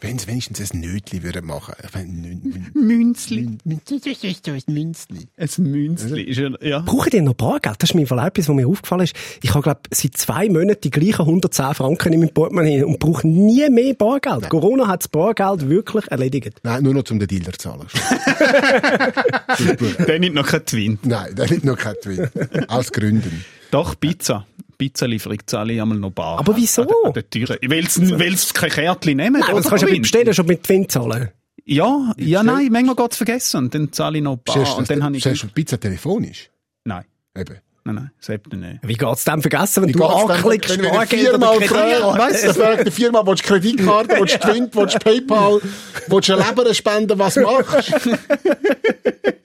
[0.00, 1.74] Wenn sie wenigstens ein Nötli würden machen.
[1.82, 3.58] Ich Münzli.
[3.64, 5.28] Das ist ein Münzli.
[5.36, 6.50] Ein Münzli.
[6.60, 6.80] Ja.
[6.80, 7.82] Brauchen die noch Bargeld?
[7.82, 9.16] Das ist mir voll etwas, was mir aufgefallen ist.
[9.42, 13.26] Ich habe, glaube seit zwei Monaten die gleichen 110 Franken in meinem Portemonnaie und brauche
[13.26, 14.48] nie mehr Bargeld.
[14.48, 16.60] Corona hat das Bargeld wirklich erledigt.
[16.62, 17.86] Nein, nur noch zum den Dealer zu zahlen.
[20.06, 20.98] Dann nicht noch kein Twin.
[21.02, 22.28] Nein, der hat noch kein Twin.
[22.68, 23.44] Aus Gründen.
[23.70, 24.46] Doch, Pizza.
[24.78, 26.38] Pizzalieferung zahle ich einmal noch bar.
[26.38, 26.82] Aber wieso?
[26.82, 27.58] An, der- an der Türe.
[27.66, 29.40] Weil sie kein Kärtchen nehmen.
[29.40, 31.30] Nein, aber das kannst du ja mit bestellen, schon mit Twin zahlen.
[31.64, 33.56] Ja, ja, nein, manchmal geht's vergessen.
[33.64, 34.54] Und dann zahle ich noch bar.
[34.64, 35.22] Du Und dann habe ich...
[35.24, 36.48] bestellst du Pizza telefonisch?
[36.84, 37.04] Nein,
[37.36, 37.56] Eben.
[37.88, 38.78] Nein, nein, selbst nicht.
[38.82, 42.54] Wie geht's dem vergessen, wenn Wie du anklickst, wenn du Bargeld viermal fragst, weißt du,
[42.54, 45.60] fragt die Firma, willst du Kreditkarte, willst du Twint, willst du Paypal,
[46.06, 48.10] willst du eine Leber spenden, was machst du?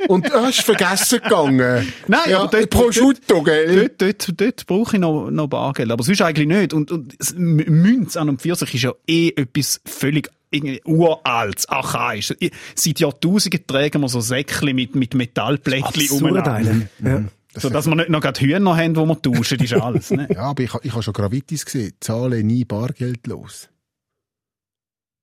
[0.08, 1.94] Und du hast vergessen gegangen.
[2.08, 3.90] Nein, ja, aber dort- Prosciutto, gell?
[3.98, 5.92] Dort, dort, dort brauche ich noch, noch Bargeld.
[5.92, 6.74] Aber sonst eigentlich nicht.
[6.74, 11.68] Und, und das Münz an und für sich ist ja eh etwas völlig irgendwie uraltes,
[11.70, 12.34] archaisch.
[12.76, 16.54] Seit Jahrtausenden tragen wir so Säckchen mit, mit Metallplättchen Absurd umeinander.
[16.54, 17.32] eigentlich.
[17.54, 17.60] Ja.
[17.62, 20.12] So dass wir nicht noch gerade Hühner haben, die wir tauschen, ist alles.
[20.12, 20.28] Ne?
[20.34, 21.94] Ja, aber ich, ich habe schon Gravitis gesehen.
[22.00, 23.70] Zahle nie Bargeld los.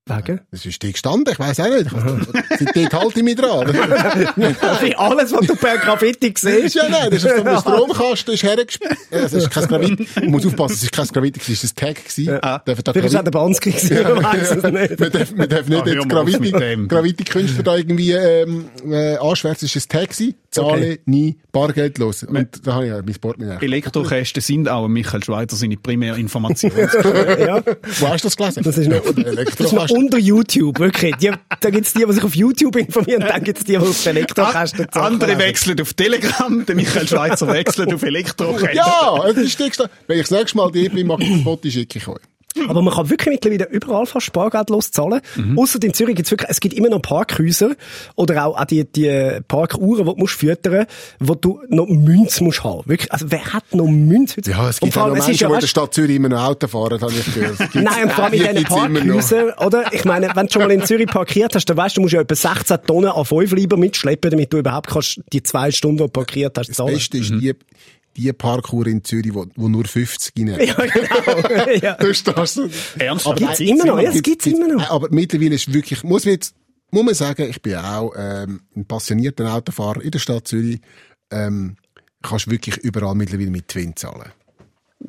[0.09, 0.41] Wegen?
[0.51, 1.89] Das ist die gestanden, ich weiss auch nicht.
[2.59, 3.69] Seitdem halte ich mich dran.
[4.61, 6.75] Also alles, was du per Graffiti Das siehst.
[6.75, 8.97] ja nein, das ist so ein Stromkasten, ist hergespielt.
[9.11, 10.09] Das ist kein Gravitti.
[10.21, 12.25] Man muss aufpassen, es ist kein Gravitti, es ist ein Tag gewesen.
[12.27, 12.41] Ja.
[12.65, 15.01] Darf da Vielleicht war es auch der Banski gewesen, man weiss es nicht.
[15.01, 16.89] Man darf, man darf nicht hör jetzt auf.
[16.89, 19.67] Gravitti-Künstler da irgendwie, ähm, äh, anschwärzen.
[19.67, 20.35] Es ist ein Tag gewesen.
[20.51, 21.01] Zahle Okay.
[21.07, 22.25] nie Bargeld los.
[22.25, 23.65] Und da habe ich ja mein Portemonnaie.
[23.65, 26.73] Elektrokästen sind auch Michael Schweizer seine primäre Information.
[27.41, 27.63] Ja.
[28.01, 28.63] Wo hast du das gelesen?
[28.65, 31.15] Das ist noch, das ist noch unter YouTube, wirklich.
[31.17, 34.17] Die, da gibt's die, die sich auf YouTube informieren, dann gibt's die, die auf den
[34.17, 38.77] Elektrokasten Ah, Andere wechseln auf Telegram, der Michael Schweizer wechselt auf Elektrokästen.
[38.77, 39.71] Ja, es ist die.
[40.07, 42.21] Wenn ich das nächste Mal die bin, mache ich ein Foto, schicke ich euch.
[42.69, 45.21] Aber man kann wirklich mittlerweile überall fast Spargeldlos zahlen.
[45.37, 45.57] Mhm.
[45.59, 47.77] Ausser in Zürich gibt's wirklich, es gibt immer noch Parkhäuser
[48.17, 50.87] oder auch, auch die, die Parkuhren, die du musst füttern,
[51.21, 52.83] wo du noch Münz musst haben.
[52.89, 54.37] Wirklich, also wer hat noch Münz?
[54.37, 54.51] heute?
[54.51, 56.29] Ja, es gibt vor auch noch allem, Menschen, ja, die in der Stadt Zürich immer
[56.29, 57.59] noch Auto fahren, habe ich gehört.
[57.61, 58.65] Das Nein, und vor allem in Die diesen.
[58.65, 59.93] Parkhäusern, oder?
[59.93, 62.15] Ich meine, wenn du schon mal in Zürich parkiert hast, dann weißt du, du musst
[62.15, 65.99] ja etwa 16 Tonnen an 5 lieber mitschleppen, damit du überhaupt kannst, die zwei Stunden,
[65.99, 66.95] die du parkiert hast, Das zahlen.
[66.95, 67.55] Beste ist die,
[68.17, 70.67] die Parkour in Zürich, wo, wo nur 50 rein.
[70.67, 71.71] Ja, genau.
[71.83, 71.95] ja.
[71.95, 72.61] Du stehst.
[72.99, 73.39] Ernsthaft?
[73.39, 74.91] Gibt's immer noch, ja, es gibt's immer noch.
[74.91, 76.55] Aber mittlerweile ist wirklich, muss man jetzt,
[76.91, 80.81] muss man sagen, ich bin auch ähm, ein passionierter Autofahrer in der Stadt Zürich.
[81.31, 81.77] Ähm,
[82.23, 84.33] kannst du wirklich überall mittlerweile mit Twin zahlen.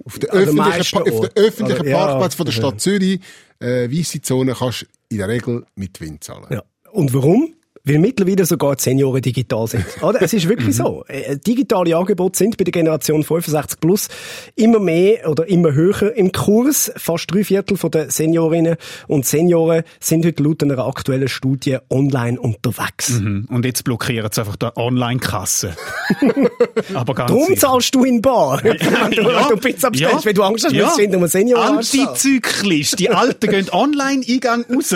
[0.06, 2.54] Auf den öffentlichen, meisten Pa- auf der öffentlichen ja, Parkplatz von der.
[2.54, 3.20] Stadt Zürich,
[3.60, 6.46] äh, weisse Zone, kannst du in der Regel mit Twin zahlen.
[6.50, 6.64] Ja.
[6.92, 7.54] Und warum?
[7.84, 9.86] Weil mittlerweile sogar die Senioren digital sind.
[10.04, 10.22] Oder?
[10.22, 11.04] Es ist wirklich so.
[11.08, 14.08] Äh, Digitale Angebote sind bei der Generation 65 plus
[14.56, 16.92] immer mehr oder immer höher im Kurs.
[16.96, 18.76] Fast drei Viertel von der Seniorinnen
[19.08, 23.10] und Senioren sind heute laut einer aktuellen Studie online unterwegs.
[23.20, 23.48] Mhm.
[23.50, 25.76] Und jetzt blockieren sie einfach die Online-Kasse.
[26.94, 27.60] Aber ganz Darum sicher.
[27.62, 29.50] zahlst du in Bar, wenn du, Ja.
[29.50, 30.26] wenn du Pizza bestellst, Ja.
[30.26, 30.94] wenn du Angst hast, Ja.
[30.98, 31.08] ja.
[31.08, 32.92] du einem Senior Antizyklisch.
[32.92, 34.96] Die Alten gehen Online-Eingang raus.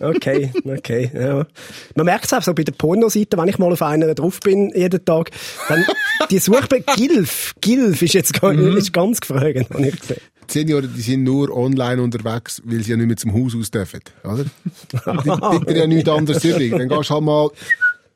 [0.00, 1.46] Okay, okay, ja.
[1.94, 4.72] Man merkt es auch so bei der Pornoseite, wenn ich mal auf einer drauf bin,
[4.74, 5.30] jeden Tag,
[5.68, 5.84] dann,
[6.30, 10.20] die Suche Gilf, Gilf ist jetzt gar, ist ganz gefragt, habe ich gesehen.
[10.48, 13.70] Die Senioren, die sind nur online unterwegs, weil sie ja nicht mehr zum Haus aus
[13.70, 14.44] dürfen, oder?
[15.64, 16.70] Die dir ja nichts anderes übrig.
[16.70, 17.48] Dann gehst du halt mal,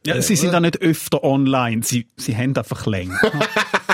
[0.06, 1.82] Ja, sie sind auch nicht öfter online.
[1.82, 3.18] Sie, sie haben einfach länger.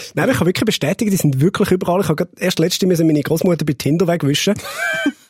[0.14, 2.00] Nein, ich kann wirklich bestätigen, die sind wirklich überall.
[2.00, 4.54] Ich habe erst letzte müssen meine Großmutter bei Tinder wegwischen.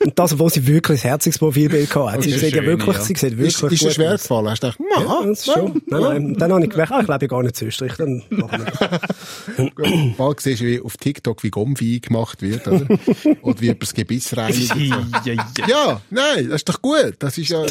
[0.04, 2.22] Und das, obwohl sie wirklich ein Herzigsprofilbild hatte.
[2.22, 3.02] Sie ist sieht ja wirklich, ja.
[3.02, 4.50] sie sieht ist, wirklich ist dir gut schwer gefallen?
[4.50, 5.82] Hast du gedacht, Ja, ja, das ist schon.
[5.86, 6.34] Nein, nein.
[6.34, 7.94] Dann habe ich gedacht, ah, ich lebe ja gar nicht zu Österreich.
[7.96, 8.22] Dann.
[10.18, 12.86] Bald siehst du wie auf TikTok, wie Gomfi gemacht wird, oder?
[13.40, 14.74] Oder wie jemand das Gebiss reinigt.
[14.76, 15.68] ja, ja.
[15.68, 17.14] Ja, nein, das ist doch gut.
[17.20, 17.64] Das ist ja,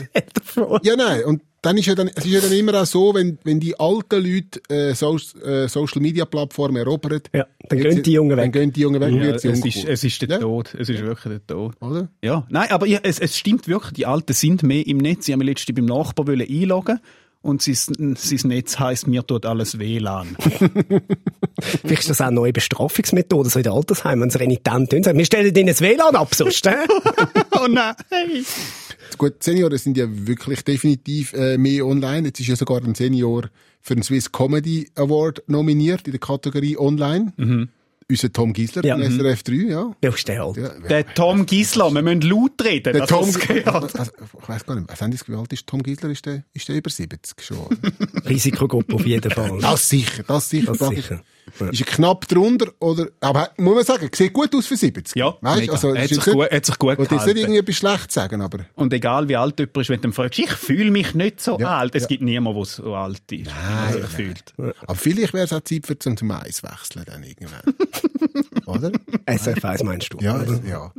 [0.81, 1.25] ja, nein.
[1.25, 3.79] Und dann ist ja dann, es ist ja dann immer auch so, wenn, wenn die
[3.79, 7.21] alten Leute, äh, so, äh, Social Media Plattformen erobern.
[7.33, 8.53] Ja, dann gehen die Jungen Dann weg.
[8.53, 10.37] gehen die Jungen weg, Ja, es, ist, es ist der Ja.
[10.39, 10.75] Tod.
[10.77, 11.73] Es ist wirklich der Tod.
[11.81, 12.09] Oder?
[12.21, 15.25] Ja, nein, aber ja, es, es stimmt wirklich, die Alten sind mehr im Netz.
[15.25, 16.99] Sie haben mich letztens beim Nachbar wollen einloggen
[17.41, 20.37] und sein, sein Netz heisst, mir tut alles WLAN.
[21.59, 25.03] Vielleicht ist das auch eine neue Bestrafungsmethode, so in den Altersheimen, wenn sie renitent tun.
[25.03, 26.67] sagen, Wir stellen ihnen das WLAN ab, sonst,
[27.61, 27.95] oh nein!
[29.17, 32.27] Gut, die Senioren sind ja wirklich definitiv äh, mehr online.
[32.27, 33.49] Jetzt ist ja sogar ein Senior
[33.81, 37.33] für den Swiss Comedy Award nominiert in der Kategorie Online.
[38.09, 39.19] Unser Tom Gisler Ja, von mhm.
[39.19, 39.95] SRF 3, ja.
[40.03, 40.57] Ja, ist der alt.
[40.57, 40.69] ja.
[40.89, 42.93] Der Tom Gisler, wir müssen laut reden.
[42.93, 43.67] Der Tom, gehört.
[43.67, 46.09] also, ich weiß gar nicht, was haben die, wie alt ist Tom Gisler?
[46.09, 47.67] Ist der, ist der über 70 schon?
[48.27, 49.57] Risikogruppe auf jeden Fall.
[49.59, 50.75] das sicher, das sicher.
[50.77, 51.23] Das sicher.
[51.59, 51.69] Ja.
[51.69, 55.15] Ist er knapp drunter, oder, aber muss man sagen, sieht gut aus für 70.
[55.15, 57.37] Ja, weißt, also, hat ist sich nicht- gut- hat sich gut Und jetzt nicht gehalten.
[57.37, 58.59] irgendwie etwas schlecht sagen, aber.
[58.75, 61.59] Und egal wie alt jemand ist, wenn du ihn fragst, ich fühle mich nicht so
[61.59, 61.93] Ja, alt.
[61.95, 62.07] Es ja.
[62.07, 63.47] gibt niemanden, der so alt ist,
[63.93, 64.53] der sich fühlt.
[64.57, 67.61] Aber vielleicht wäre es auch Zeit für zum, Eis wechseln dann irgendwann.
[68.65, 68.91] oder?
[69.27, 70.17] SFS meinst du?
[70.21, 70.59] Ja, oder?
[70.67, 70.91] ja.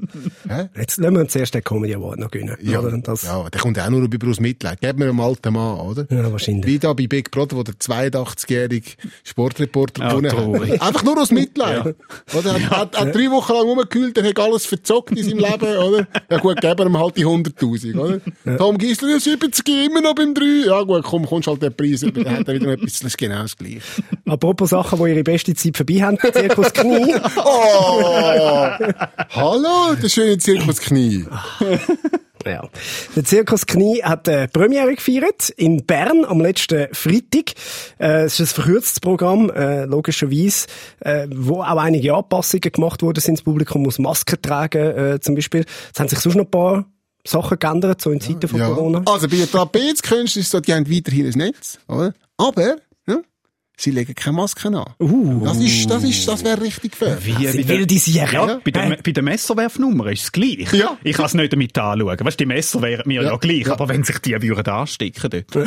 [0.49, 0.69] Hä?
[0.77, 2.57] Jetzt lassen wir uns zuerst den Comedy Award noch gönnen.
[2.61, 2.97] Ja, Oder?
[2.99, 3.43] Das, ja.
[3.43, 4.79] ja, der kommt auch nur über aus Mitleid.
[4.81, 6.07] Gib mir einem alten Mann, oder?
[6.33, 6.67] wahrscheinlich.
[6.67, 8.91] Wie da bei Big Brother, wo der 82-jährige
[9.25, 10.73] Sportreporter Ja, gewonnen traurig.
[10.73, 10.83] hat.
[10.89, 11.95] Einfach nur aus Mitleid.
[12.35, 12.55] Oder?
[12.55, 16.07] Er hat, hat drei Wochen lang rumgekühlt, er hat alles verzockt in seinem Leben, oder?
[16.31, 18.57] Ja gut, geben ihm halt die 100'000, oder?
[18.59, 20.45] Tom Gisler, ja, 70 immer noch beim 3.
[20.67, 23.19] Ja gut, komm, kommst halt den Preis über, dann hat er wieder etwas, das ist
[23.19, 23.81] genau das Gleiche.
[24.27, 27.15] Apropos Sachen, die ihre beste Zeit vorbei haben, Zirkus Knie.
[27.45, 28.71] Oh!
[29.31, 31.25] Hallo, der schöne Zirkus Knie.
[32.47, 32.69] Ja.
[33.17, 37.53] Der Zirkus Knie hat äh, Premiere gefeiert in Bern am letzten Freitag.
[37.99, 40.67] Äh, es ist ein verkürztes Programm, äh, logischerweise,
[41.01, 43.21] äh, wo auch einige Anpassungen gemacht wurden.
[43.21, 43.39] sind.
[43.39, 44.83] Das Publikum muss Masken tragen,
[45.15, 45.65] äh, zum Beispiel.
[45.93, 46.85] Es haben sich sonst noch ein paar
[47.27, 48.69] Sachen geändert, so in Zeiten von Ja.
[48.69, 49.03] Corona.
[49.07, 52.13] Also bei den Trapezkünsten ist es so, die haben weiterhin ein Netz, oder?
[52.37, 52.77] Aber,
[53.77, 54.93] sie legen keine Masken an.
[55.45, 57.19] Das ist, das ist, das wäre richtig fair.
[57.23, 58.33] Wie, Sie Sicher.
[58.33, 60.73] Ja, bei der, bei der Messerwerfnummer ist es gleich.
[60.73, 60.97] Ja.
[61.05, 62.17] Ich kann es nicht damit anschauen.
[62.21, 63.37] Weißt, die Messer wären mir ja, Ja.
[63.37, 63.73] gleich, Ja.
[63.73, 65.67] aber wenn sich die würden anstecken dort.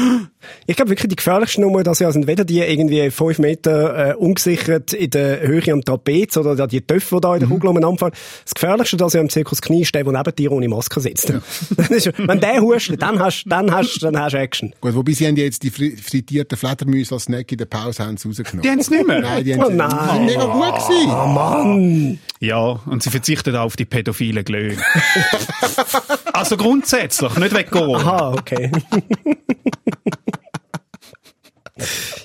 [0.66, 4.16] Ich glaube wirklich, die gefährlichsten Nummer das Jahr sind weder die irgendwie fünf Meter äh,
[4.16, 7.98] ungesichert in der Höhe am Trapez oder die Töpfe, die da in der Kugel umeinander
[8.00, 8.14] fallen.
[8.46, 11.30] Das gefährlichste das Jahr im Zirkus Knie ist der, neben dir ohne Maske sitzt.
[11.90, 14.74] Ist- Wenn der hustet, dann hast dann hast, dann hast du Action.
[14.82, 17.97] Gut, wobei sie haben ja jetzt die fri- frittierten Fledermäuse als Snack in der Pause
[18.00, 18.62] haben sie rausgenommen.
[18.62, 19.20] Die haben es nicht mehr.
[19.22, 19.90] Nein, die haben Oh sie, nein.
[19.90, 21.12] die sind mega gut gewesen.
[21.12, 22.20] Oh Mann!
[22.40, 24.78] Ja, und sie verzichten auch auf die pädophilen Glöhne.
[26.34, 28.04] also grundsätzlich, nicht Corona.
[28.04, 28.72] Aha, okay.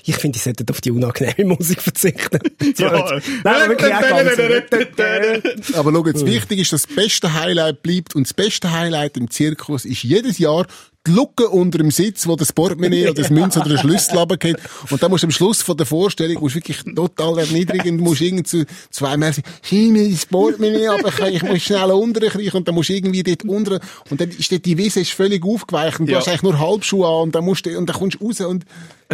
[0.05, 2.39] Ich finde, ich sollte auf die unangenehme Musik verzichten.
[2.75, 3.19] So, Ja.
[3.43, 8.15] Nein, aber wirklich auch Aber schau, jetzt wichtig ist, dass das beste Highlight bleibt.
[8.15, 10.65] Und das beste Highlight im Zirkus ist jedes Jahr
[11.05, 14.57] die Lücke unter dem Sitz, wo das Portemonnaie oder das Münz oder der Schlüssel runtergeht.
[14.89, 18.43] Und dann musst du am Schluss von der Vorstellung, musst wirklich total erniedrigend, musst irgendwie
[18.43, 22.89] zu zwei Männern sagen, mir das Portemonnaie aber ich muss schnell runterkriechen und dann musst
[22.89, 26.13] du irgendwie dort unter, und dann ist dort die Wiese ist völlig aufgeweicht und du
[26.13, 26.19] Ja.
[26.19, 28.63] hast eigentlich nur Halbschuhe an und dann musst du, und dann kommst du raus und,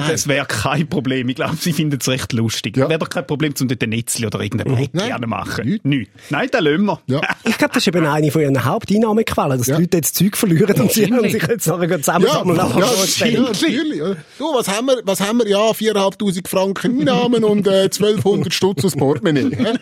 [0.07, 1.29] Das wäre kein Problem.
[1.29, 2.77] Ich glaube, sie finden es recht lustig.
[2.77, 2.87] Ja.
[2.89, 5.67] Wäre doch kein Problem, um dort ein Netzli oder irgendeine Brett Nein, gerne machen.
[5.67, 5.85] nicht.
[5.85, 6.11] Nicht.
[6.29, 7.01] Nein, den lassen wir.
[7.07, 7.21] Ja.
[7.43, 9.75] Ich glaube, das ist eben eine von ihren Haupteinnahmequellen, dass Ja.
[9.77, 11.25] die Leute jetzt Zeug verlieren und sie, können
[11.57, 12.67] es nachher zusammensammeln ja,
[13.27, 13.99] ja, natürlich.
[14.37, 15.47] Du, was haben wir, was haben wir?
[15.47, 19.55] Ja, 4'500 Franken Einnahmen und äh, 1200 Stutz aus Portemonnaie.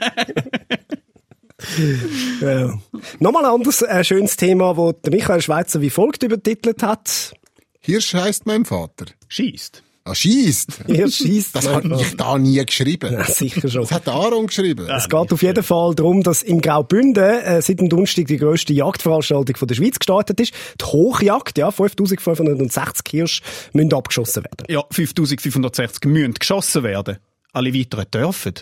[2.42, 2.74] Ja.
[3.20, 7.34] Nochmal ein anderes äh, schönes Thema, das der Michael Schweizer wie folgt übertitelt hat.
[7.80, 9.06] Hirsch heisst mein Vater.
[9.28, 9.82] Schießt.
[10.08, 10.84] Ah, schießt.
[10.88, 11.56] Ihr schießt.
[11.56, 13.12] Das habe ich da nie geschrieben.
[13.12, 13.82] Ja, sicher schon.
[13.82, 14.88] Das hat Aaron geschrieben.
[14.88, 18.74] Es geht auf jeden Fall darum, dass im Graubünden äh, seit dem Donnerstag die grösste
[18.74, 20.54] Jagdveranstaltung von der Schweiz gestartet ist.
[20.80, 23.43] Die Hochjagd, ja, 5560 Hirsche
[23.74, 24.65] müssen abgeschossen werden.
[24.70, 27.17] Ja, 5560 müssen geschossen werden.
[27.52, 28.54] Alle weiteren dürfen.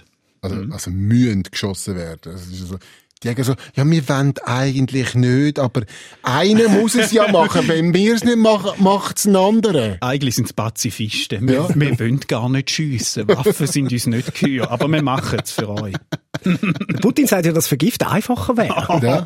[0.42, 2.20] Also, also mühen geschossen werden.
[2.24, 2.78] Das ist so,
[3.24, 5.82] die sagen so, ja, wir wollen eigentlich nicht, aber
[6.22, 7.62] einer muss es ja machen.
[7.68, 9.98] Wenn wir es nicht machen, macht es ein anderer.
[10.02, 11.48] Eigentlich sind es Pazifisten.
[11.48, 11.70] Wir, Ja.
[11.74, 13.28] wir wollen gar nicht schiessen.
[13.28, 14.70] Waffen sind uns nicht geheuer.
[14.70, 15.96] Aber wir machen es für euch.
[17.02, 19.00] Putin sagt ja, dass Vergiften einfacher wäre.
[19.02, 19.26] Ja.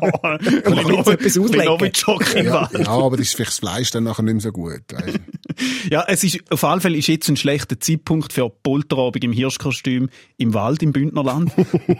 [2.40, 2.78] Ja, Wald.
[2.78, 4.80] ja, aber das ist vielleicht das Fleisch dann nachher nicht mehr so gut.
[4.92, 5.16] Weißt.
[5.16, 5.90] du.
[5.90, 10.08] Ja, es ist, auf alle Fälle ist jetzt ein schlechter Zeitpunkt für Polterabend im Hirschkostüm
[10.38, 11.52] im Wald im Bündnerland.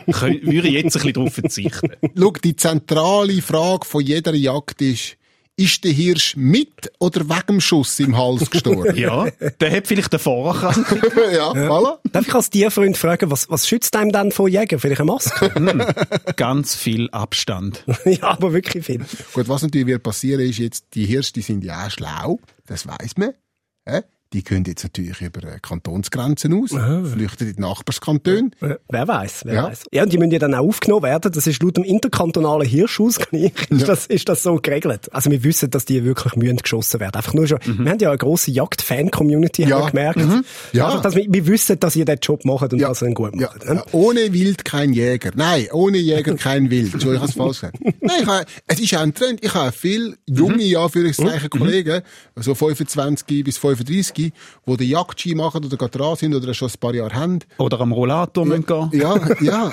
[0.07, 1.80] Würde ich jetzt ein bisschen darauf verzichten.
[2.19, 5.17] Schau, die zentrale Frage von jeder Jagd ist,
[5.57, 8.97] ist der Hirsch mit oder wegen dem Schuss im Hals gestorben?
[9.01, 9.27] Ja,
[9.61, 10.99] der hat vielleicht eine Vorerkrankung.
[11.33, 11.99] ja, voilà.
[12.11, 14.79] Darf ich als Tierfreund fragen, was, was schützt einem dann vor Jäger?
[14.79, 15.51] Vielleicht eine Maske?
[16.37, 17.85] Ganz viel Abstand.
[18.05, 19.05] ja, aber wirklich viel.
[19.35, 22.87] Gut, was natürlich wird passieren ist jetzt, die Hirsche, die sind ja auch schlau, das
[22.87, 23.33] weiß man.
[23.87, 24.01] Hä?
[24.33, 28.51] Die können jetzt natürlich über äh, Kantonsgrenzen aus, flüchten in die Nachbarskantone.
[28.89, 29.65] Wer weiß, wer Ja.
[29.65, 29.83] weiß.
[29.91, 31.33] Ja, und die müssen ja dann auch aufgenommen werden.
[31.33, 35.13] Das ist laut dem interkantonalen Hirschausgleich ist, das, ist das so geregelt.
[35.13, 37.17] Also wir wissen, dass die wirklich müssen geschossen werden.
[37.17, 39.81] Einfach nur schon, wir haben ja eine grosse Jagd-Fan-Community, Ja.
[39.81, 40.19] haben wir gemerkt.
[40.19, 40.45] Mhm.
[40.73, 40.87] Ja.
[40.87, 43.35] Einfach, dass wir, wir wissen, dass ihr den Job macht und dass ihr ihn gut
[43.35, 43.65] Ja, macht.
[43.65, 45.33] ja, ohne Wild kein Jäger.
[45.35, 46.93] Nein, ohne Jäger kein Wild.
[46.95, 48.01] Entschuldigung, ich habe es falsch gesagt.
[48.01, 49.45] Nein, ich habe, es ist auch ein Trend.
[49.45, 52.03] Ich habe viele junge, ja, Anführungszeichen, Kollegen,
[52.37, 56.79] so 25 bis 35, die den Jagdski machen oder gerade dran sind oder schon ein
[56.79, 57.39] paar Jahre haben.
[57.59, 58.91] Oder am Rollator müssen gehen.
[58.93, 59.73] Ja, ja.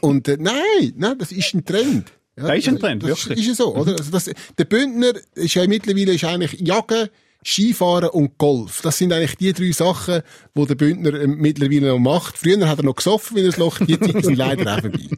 [0.00, 2.12] Und äh, nein, nein, das ist ein Trend.
[2.36, 3.40] Ja, Das ist ein Trend, das wirklich.
[3.40, 3.92] Ist ja so, oder?
[3.92, 7.08] Also das, der Bündner ist ja mittlerweile ist eigentlich Jagen,
[7.44, 8.82] Skifahren und Golf.
[8.82, 10.20] Das sind eigentlich die drei Sachen,
[10.54, 12.36] die der Bündner äh, mittlerweile noch macht.
[12.38, 15.08] Früher hat er noch gesoffen wie ein Loch, die sind leider auch vorbei.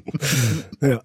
[0.81, 1.01] Ja.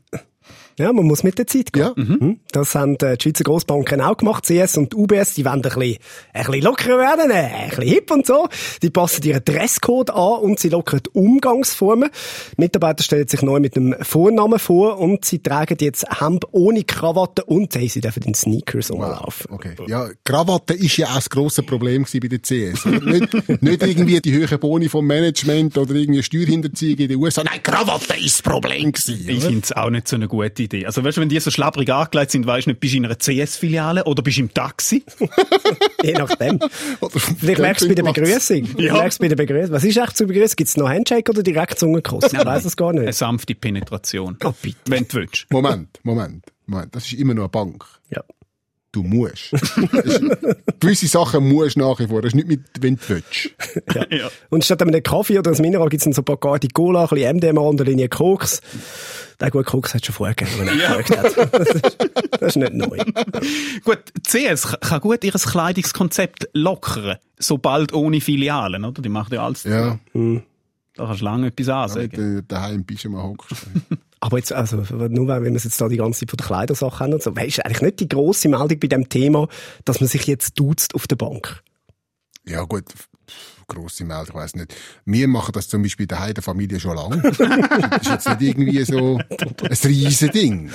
[0.80, 1.82] Ja, man muss mit der Zeit gehen.
[1.82, 1.94] Ja.
[1.96, 2.40] Mhm.
[2.52, 4.46] Das haben äh, die Schweizer Grossbanken auch gemacht.
[4.46, 5.98] CS und UBS, die wollen ein bisschen,
[6.34, 8.48] ein bisschen lockerer werden, äh, ein bisschen hip und so.
[8.84, 12.12] Die passen ihren Dresscode an und sie lockern die Umgangsformen.
[12.58, 16.84] Die Mitarbeiter stellen sich neu mit einem Vornamen vor und sie tragen jetzt Hemd ohne
[16.84, 19.48] Krawatte und hey, sie dürfen in Sneakers rumlaufen.
[19.50, 19.74] Okay.
[19.88, 22.86] Ja, Krawatte ist ja auch das grosse Problem bei der CS.
[22.86, 27.44] nicht, nicht irgendwie die höheren Boni vom Management oder irgendwie Steuerhinterziehung in den USA.
[27.44, 29.28] Nein, Krawatte ist das Problem gewesen.
[29.28, 30.86] Ich finde es auch nicht so eine gute Idee.
[30.86, 33.06] Also weißt du, wenn die so schlapprig angelegt sind, weißt du nicht, bist du in
[33.06, 35.04] einer CS-Filiale oder bist du im Taxi?
[36.04, 36.60] Je nachdem.
[37.40, 38.66] Vielleicht merkst du bei der Begrüßung.
[38.78, 38.86] Ja.
[38.88, 38.94] Ja.
[38.94, 39.72] Merkst du bei der Begrüßung.
[39.72, 40.56] Was ist echt zur Begrüßung?
[40.56, 42.32] Gibt es noch Handshake oder direkt Zungenkuss?
[42.32, 43.18] Ich weiß es gar Eine nicht.
[43.18, 44.38] sanfte Penetration.
[44.44, 44.78] Oh, bitte.
[44.88, 45.48] Wenn du willst.
[45.50, 46.96] Moment, Moment, Moment.
[46.96, 47.84] Das ist immer noch eine Bank.
[48.10, 48.24] Ja.
[48.94, 49.52] Du musst.
[49.54, 50.22] Ist-
[50.80, 52.22] Gewisse Sachen musst du nach wie vor.
[52.22, 53.50] Das ist nicht mit, wenn du willst.
[54.12, 54.30] Ja.
[54.50, 57.38] Und statt einem Kaffee oder einem Mineral gibt es dann so Bacardi Cola, ein bisschen
[57.38, 58.62] MDMA und eine Linie Koks.
[59.40, 61.54] Der gute Koks hat schon vorher gegeben, wenn er gefragt hat.
[61.54, 61.98] Das ist,
[62.32, 62.98] das ist nicht neu.
[63.84, 69.02] Gut, CS kann gut ihr Kleidungskonzept lockern, sobald ohne Filialen, oder?
[69.02, 69.64] Die macht ja alles.
[69.64, 70.00] Ja.
[70.14, 72.12] Da kannst du lange etwas ansagen.
[72.12, 73.68] Wenn du daheim bist und mal hockst.
[74.20, 77.00] Aber jetzt, also, nur weil wir es jetzt da die ganze Zeit von der Kleidersache
[77.00, 79.48] haben und so, weisst du eigentlich nicht die grosse Meldung bei dem Thema,
[79.86, 81.62] dass man sich jetzt duzt auf der Bank?
[82.48, 82.86] Ja, gut.
[83.68, 84.76] Grosse Meldung, ich weiss nicht.
[85.06, 87.22] Wir machen das zum Beispiel daheim in der Familie schon lange.
[87.32, 90.72] das ist jetzt nicht irgendwie so ein riesen Ding.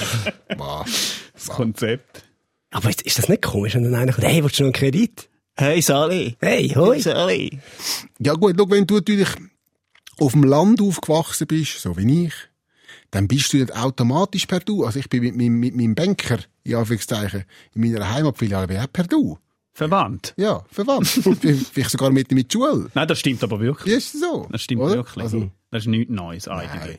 [0.48, 2.24] Das Konzept.
[2.70, 4.72] Aber jetzt, ist das nicht komisch, wenn dann einer kommt, hey, willst du noch einen
[4.74, 5.28] Kredit?
[5.55, 6.37] Hey, Sally.
[6.40, 6.98] Hey, hoi.
[7.00, 7.59] Sally.
[8.18, 9.28] Ja gut, schau, wenn du natürlich
[10.18, 12.35] auf dem Land aufgewachsen bist, so wie ich,
[13.11, 14.85] dann bist du nicht automatisch per Du.
[14.85, 18.83] Also ich bin mit meinem, mit meinem Banker, in Anführungszeichen, in meiner Heimatfiliale bin ich
[18.83, 19.38] auch per Du.
[19.74, 20.35] Verwandt.
[20.37, 21.06] Ja, verwandt.
[21.72, 22.90] Vielleicht sogar mit die Schule.
[22.94, 23.94] Nein, das stimmt aber wirklich.
[23.94, 24.46] Ist so?
[24.50, 24.96] Das stimmt Oder?
[24.96, 25.24] wirklich.
[25.24, 26.98] Also, das ist nichts Neues eigentlich.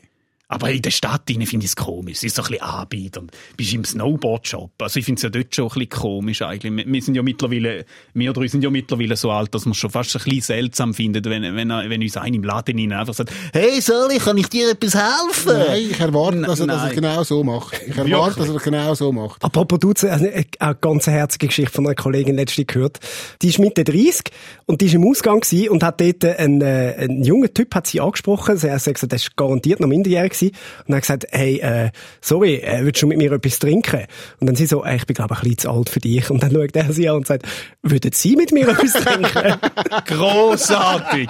[0.54, 2.18] Aber in der Stadt finde ich es komisch.
[2.18, 3.20] Es ist so ein bisschen Anbieter.
[3.22, 4.70] Und bist im Snowboard-Shop.
[4.80, 6.86] Also ich finde es ja dort schon ein bisschen komisch eigentlich.
[6.86, 9.90] Wir sind ja mittlerweile, wir drei sind ja mittlerweile so alt, dass man es schon
[9.90, 13.32] fast ein bisschen seltsam findet, wenn, wenn, wenn uns einer im Laden hinein einfach sagt,
[13.52, 15.58] hey Sally, kann ich dir etwas helfen?
[15.58, 17.80] Nein, ich erwarte, dass er das genau so macht.
[17.84, 19.42] Ich erwarte, dass er das genau so macht.
[19.42, 23.00] Apropos Duzen, eine, eine ganz herzige Geschichte von einer Kollegin letztens gehört.
[23.42, 24.30] Die ist Mitte 30
[24.66, 28.00] und die ist im Ausgang und hat dort einen, äh, einen jungen Typ hat sie
[28.00, 28.56] angesprochen.
[28.56, 30.84] Sie hat gesagt, der ist garantiert noch minderjährig gewesen.
[30.86, 34.04] Und hat gesagt, hey, äh, sorry, äh, willst du mit mir etwas trinken?
[34.40, 36.30] Und dann sie so, äh, ich bin glaube ich ein bisschen zu alt für dich.
[36.30, 37.46] Und dann schaut er sie an und sagt,
[37.82, 39.58] würden Sie mit mir etwas trinken?
[40.06, 41.28] Grossartig!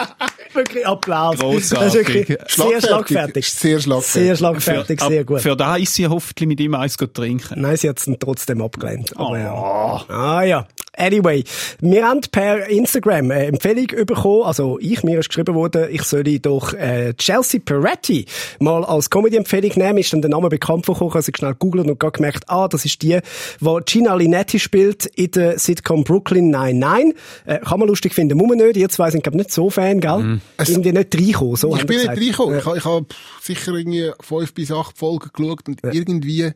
[0.55, 1.39] wirklich Applaus.
[1.39, 1.79] Grossartig.
[1.79, 3.51] Das ist wirklich sehr schlagfertig.
[3.51, 4.13] Sehr schlagfertig.
[4.23, 5.41] Sehr schlagfertig, sehr Ab- gut.
[5.41, 7.61] Für da ist sie hoffentlich mit ihm eins gut trinken.
[7.61, 9.13] Nein, sie hat es dann trotzdem abgelehnt.
[9.17, 9.37] Aber Oh.
[9.37, 10.15] ja.
[10.15, 10.67] Ah ja.
[10.97, 11.45] Anyway,
[11.81, 16.39] wir haben per Instagram eine Empfehlung bekommen, also ich, mir ist geschrieben worden, ich solle
[16.41, 18.27] doch äh, Chelsea Peretti
[18.61, 19.99] mal als Comedy-Empfehlung nehmen.
[19.99, 22.85] Ist dann der Name bekannt vorgekommen, also ich schnell googelt und gerade gemerkt, ah, das
[22.85, 23.19] ist die,
[23.61, 27.15] wo Gina Linetti spielt in der Sitcom Brooklyn Nine-Nine.
[27.45, 28.77] Äh, kann man lustig finden, muss man nicht.
[28.77, 30.41] Ihr zwei sind, glaube ich, nicht so Fan, gell?
[30.69, 32.59] Irgendwie nicht reinkommen, so Ich bin nicht reingekommen.
[32.59, 33.07] Ich, ha- ich habe
[33.43, 36.53] sicher irgendwie fünf bis acht Folgen geschaut und irgendwie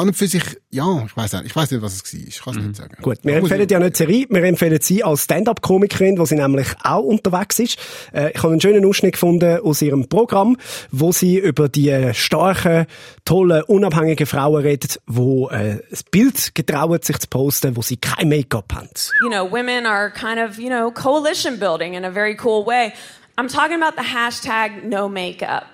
[0.00, 2.20] an und für sich, ja, ich weiß nicht, ich weiß nicht, was es war.
[2.26, 2.96] Ich kann es nicht sagen.
[3.02, 6.68] Gut, wir empfehlen ich- ja nicht Serie, wir empfehlen sie als Stand-up-Komikerin, wo sie nämlich
[6.82, 7.78] auch unterwegs ist.
[8.12, 10.56] Äh, ich habe einen schönen Ausschnitt gefunden aus ihrem Programm,
[10.90, 12.86] wo sie über die starken,
[13.24, 18.28] tollen, unabhängigen Frauen redet, wo äh, das Bild getrauen, sich zu posten, wo sie kein
[18.28, 18.88] Make-up haben.
[19.22, 22.92] you know, women are kind of, you know, coalition building in a very cool way.
[23.38, 25.64] I'm talking about the hashtag no makeup.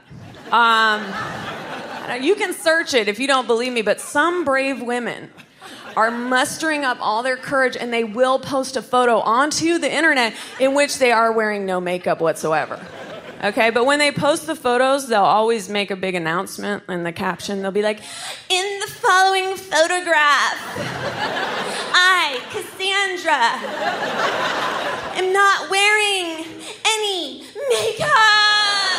[0.50, 1.00] Um,
[2.21, 5.31] you can search it if you don't believe me, but some brave women
[5.97, 10.35] are mustering up all their courage and they will post a photo onto the internet
[10.59, 12.85] in which they are wearing no makeup whatsoever.
[13.45, 17.11] Okay, but when they post the photos, they'll always make a big announcement in the
[17.11, 17.61] caption.
[17.61, 17.99] They'll be like,
[18.49, 20.55] in the following photograph,
[21.93, 23.59] I, Cassandra,
[25.19, 26.47] am not wearing
[26.87, 28.91] any makeup.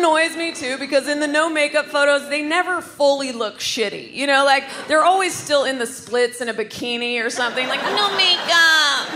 [0.00, 4.14] Annoys me too because in the no makeup photos, they never fully look shitty.
[4.14, 7.82] You know, like they're always still in the splits in a bikini or something, like
[7.82, 9.08] no makeup.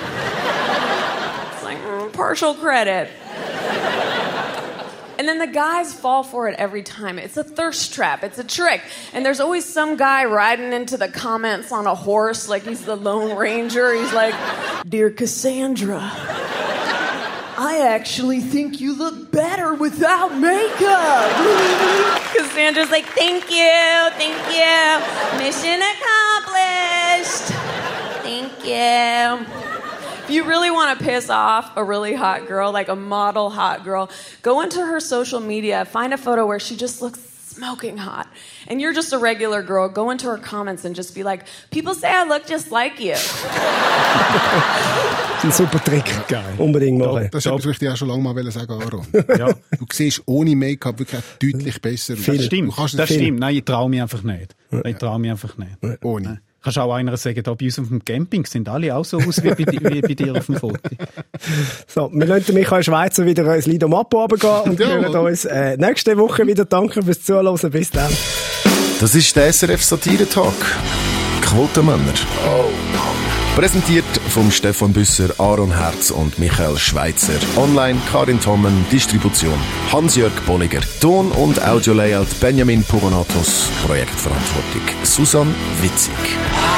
[1.54, 3.08] It's like mm, partial credit.
[5.18, 7.18] And then the guys fall for it every time.
[7.18, 8.22] It's a thirst trap.
[8.22, 8.82] It's a trick.
[9.14, 12.96] And there's always some guy riding into the comments on a horse like he's the
[12.96, 13.94] Lone Ranger.
[13.94, 14.34] He's like,
[14.86, 16.00] Dear Cassandra,
[17.56, 21.30] I actually think you look better without makeup.
[22.34, 25.38] Cassandra's like, Thank you, thank you.
[25.38, 27.54] Mission accomplished.
[28.22, 29.46] Thank you.
[30.24, 33.84] If you really want to piss off a really hot girl, like a model hot
[33.84, 34.10] girl,
[34.42, 38.26] go into her social media, find a photo where she just looks smoking hot.
[38.68, 41.94] And you're just a regular girl, go into her comments and just be like, people
[41.94, 43.14] say I look just like you.
[45.44, 46.04] Das ist ein super Trick.
[46.26, 46.54] Geil.
[46.56, 47.28] Unbedingt machen.
[47.30, 49.06] Das was ich dir auch schon lange mal sagen Aaron.
[49.38, 49.52] Ja.
[49.78, 52.24] Du siehst ohne Make-up wirklich deutlich besser aus.
[52.24, 53.40] Du Stimmt, das stimmt.
[53.40, 54.54] Nein, ich traue mich einfach nicht.
[54.84, 55.76] Ich traue mich einfach nicht.
[56.02, 56.40] ohne.
[56.64, 59.42] Kannst auch einer sagen, da bei uns auf dem Camping sind alle auch so aus
[59.42, 60.78] wie bei, di- wie bei dir auf dem Foto.
[61.86, 65.76] So, wir lassen Michael Schweizer wieder ins Lido Mappo runtergehen und Ja, hören uns äh,
[65.76, 66.64] nächste Woche wieder.
[66.64, 67.70] Danke fürs Zuhören.
[67.70, 68.10] Bis dann.
[69.00, 70.54] Das ist der SRF Satire-Talk.
[71.42, 72.14] Quotenmänner.
[73.54, 77.34] Präsentiert vom Stefan Büsser, Aaron Herz und Michael Schweitzer.
[77.56, 79.54] Online Karin Tommen, Distribution
[79.92, 80.80] Hans-Jörg Bolliger.
[81.00, 83.70] Ton- und Audio-Layout Benjamin Pogonatos.
[83.86, 86.12] Projektverantwortung Susan Witzig.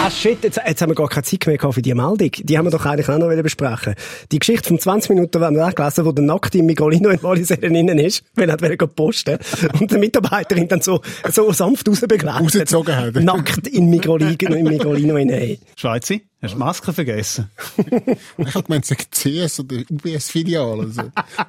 [0.05, 2.31] Ah, shit, jetzt, jetzt haben wir gar keine Zeit mehr gehabt für die Meldung.
[2.31, 3.95] Die haben wir doch eigentlich auch noch wieder besprechen.
[4.31, 7.23] Die Geschichte von 20 Minuten haben wir auch gelesen, wo der nackt im Migrolino in
[7.23, 9.39] Wallisellen innen ist, weil er wollte posten.
[9.81, 11.01] Und der Mitarbeiterin dann so,
[11.33, 12.43] so sanft rausbegleitet.
[12.43, 13.15] Rausgezogen hat.
[13.15, 15.57] Nackt in Migrolino, im Migrolino innen.
[15.75, 17.51] Schweizi, hast du Maske vergessen?
[18.39, 20.83] Ich habe gemeint, es CS oder UBS-Filiale.
[20.83, 21.03] Also,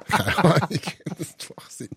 [0.08, 0.68] keine Ahnung.
[1.04, 1.88] Das ist Schwachsinn.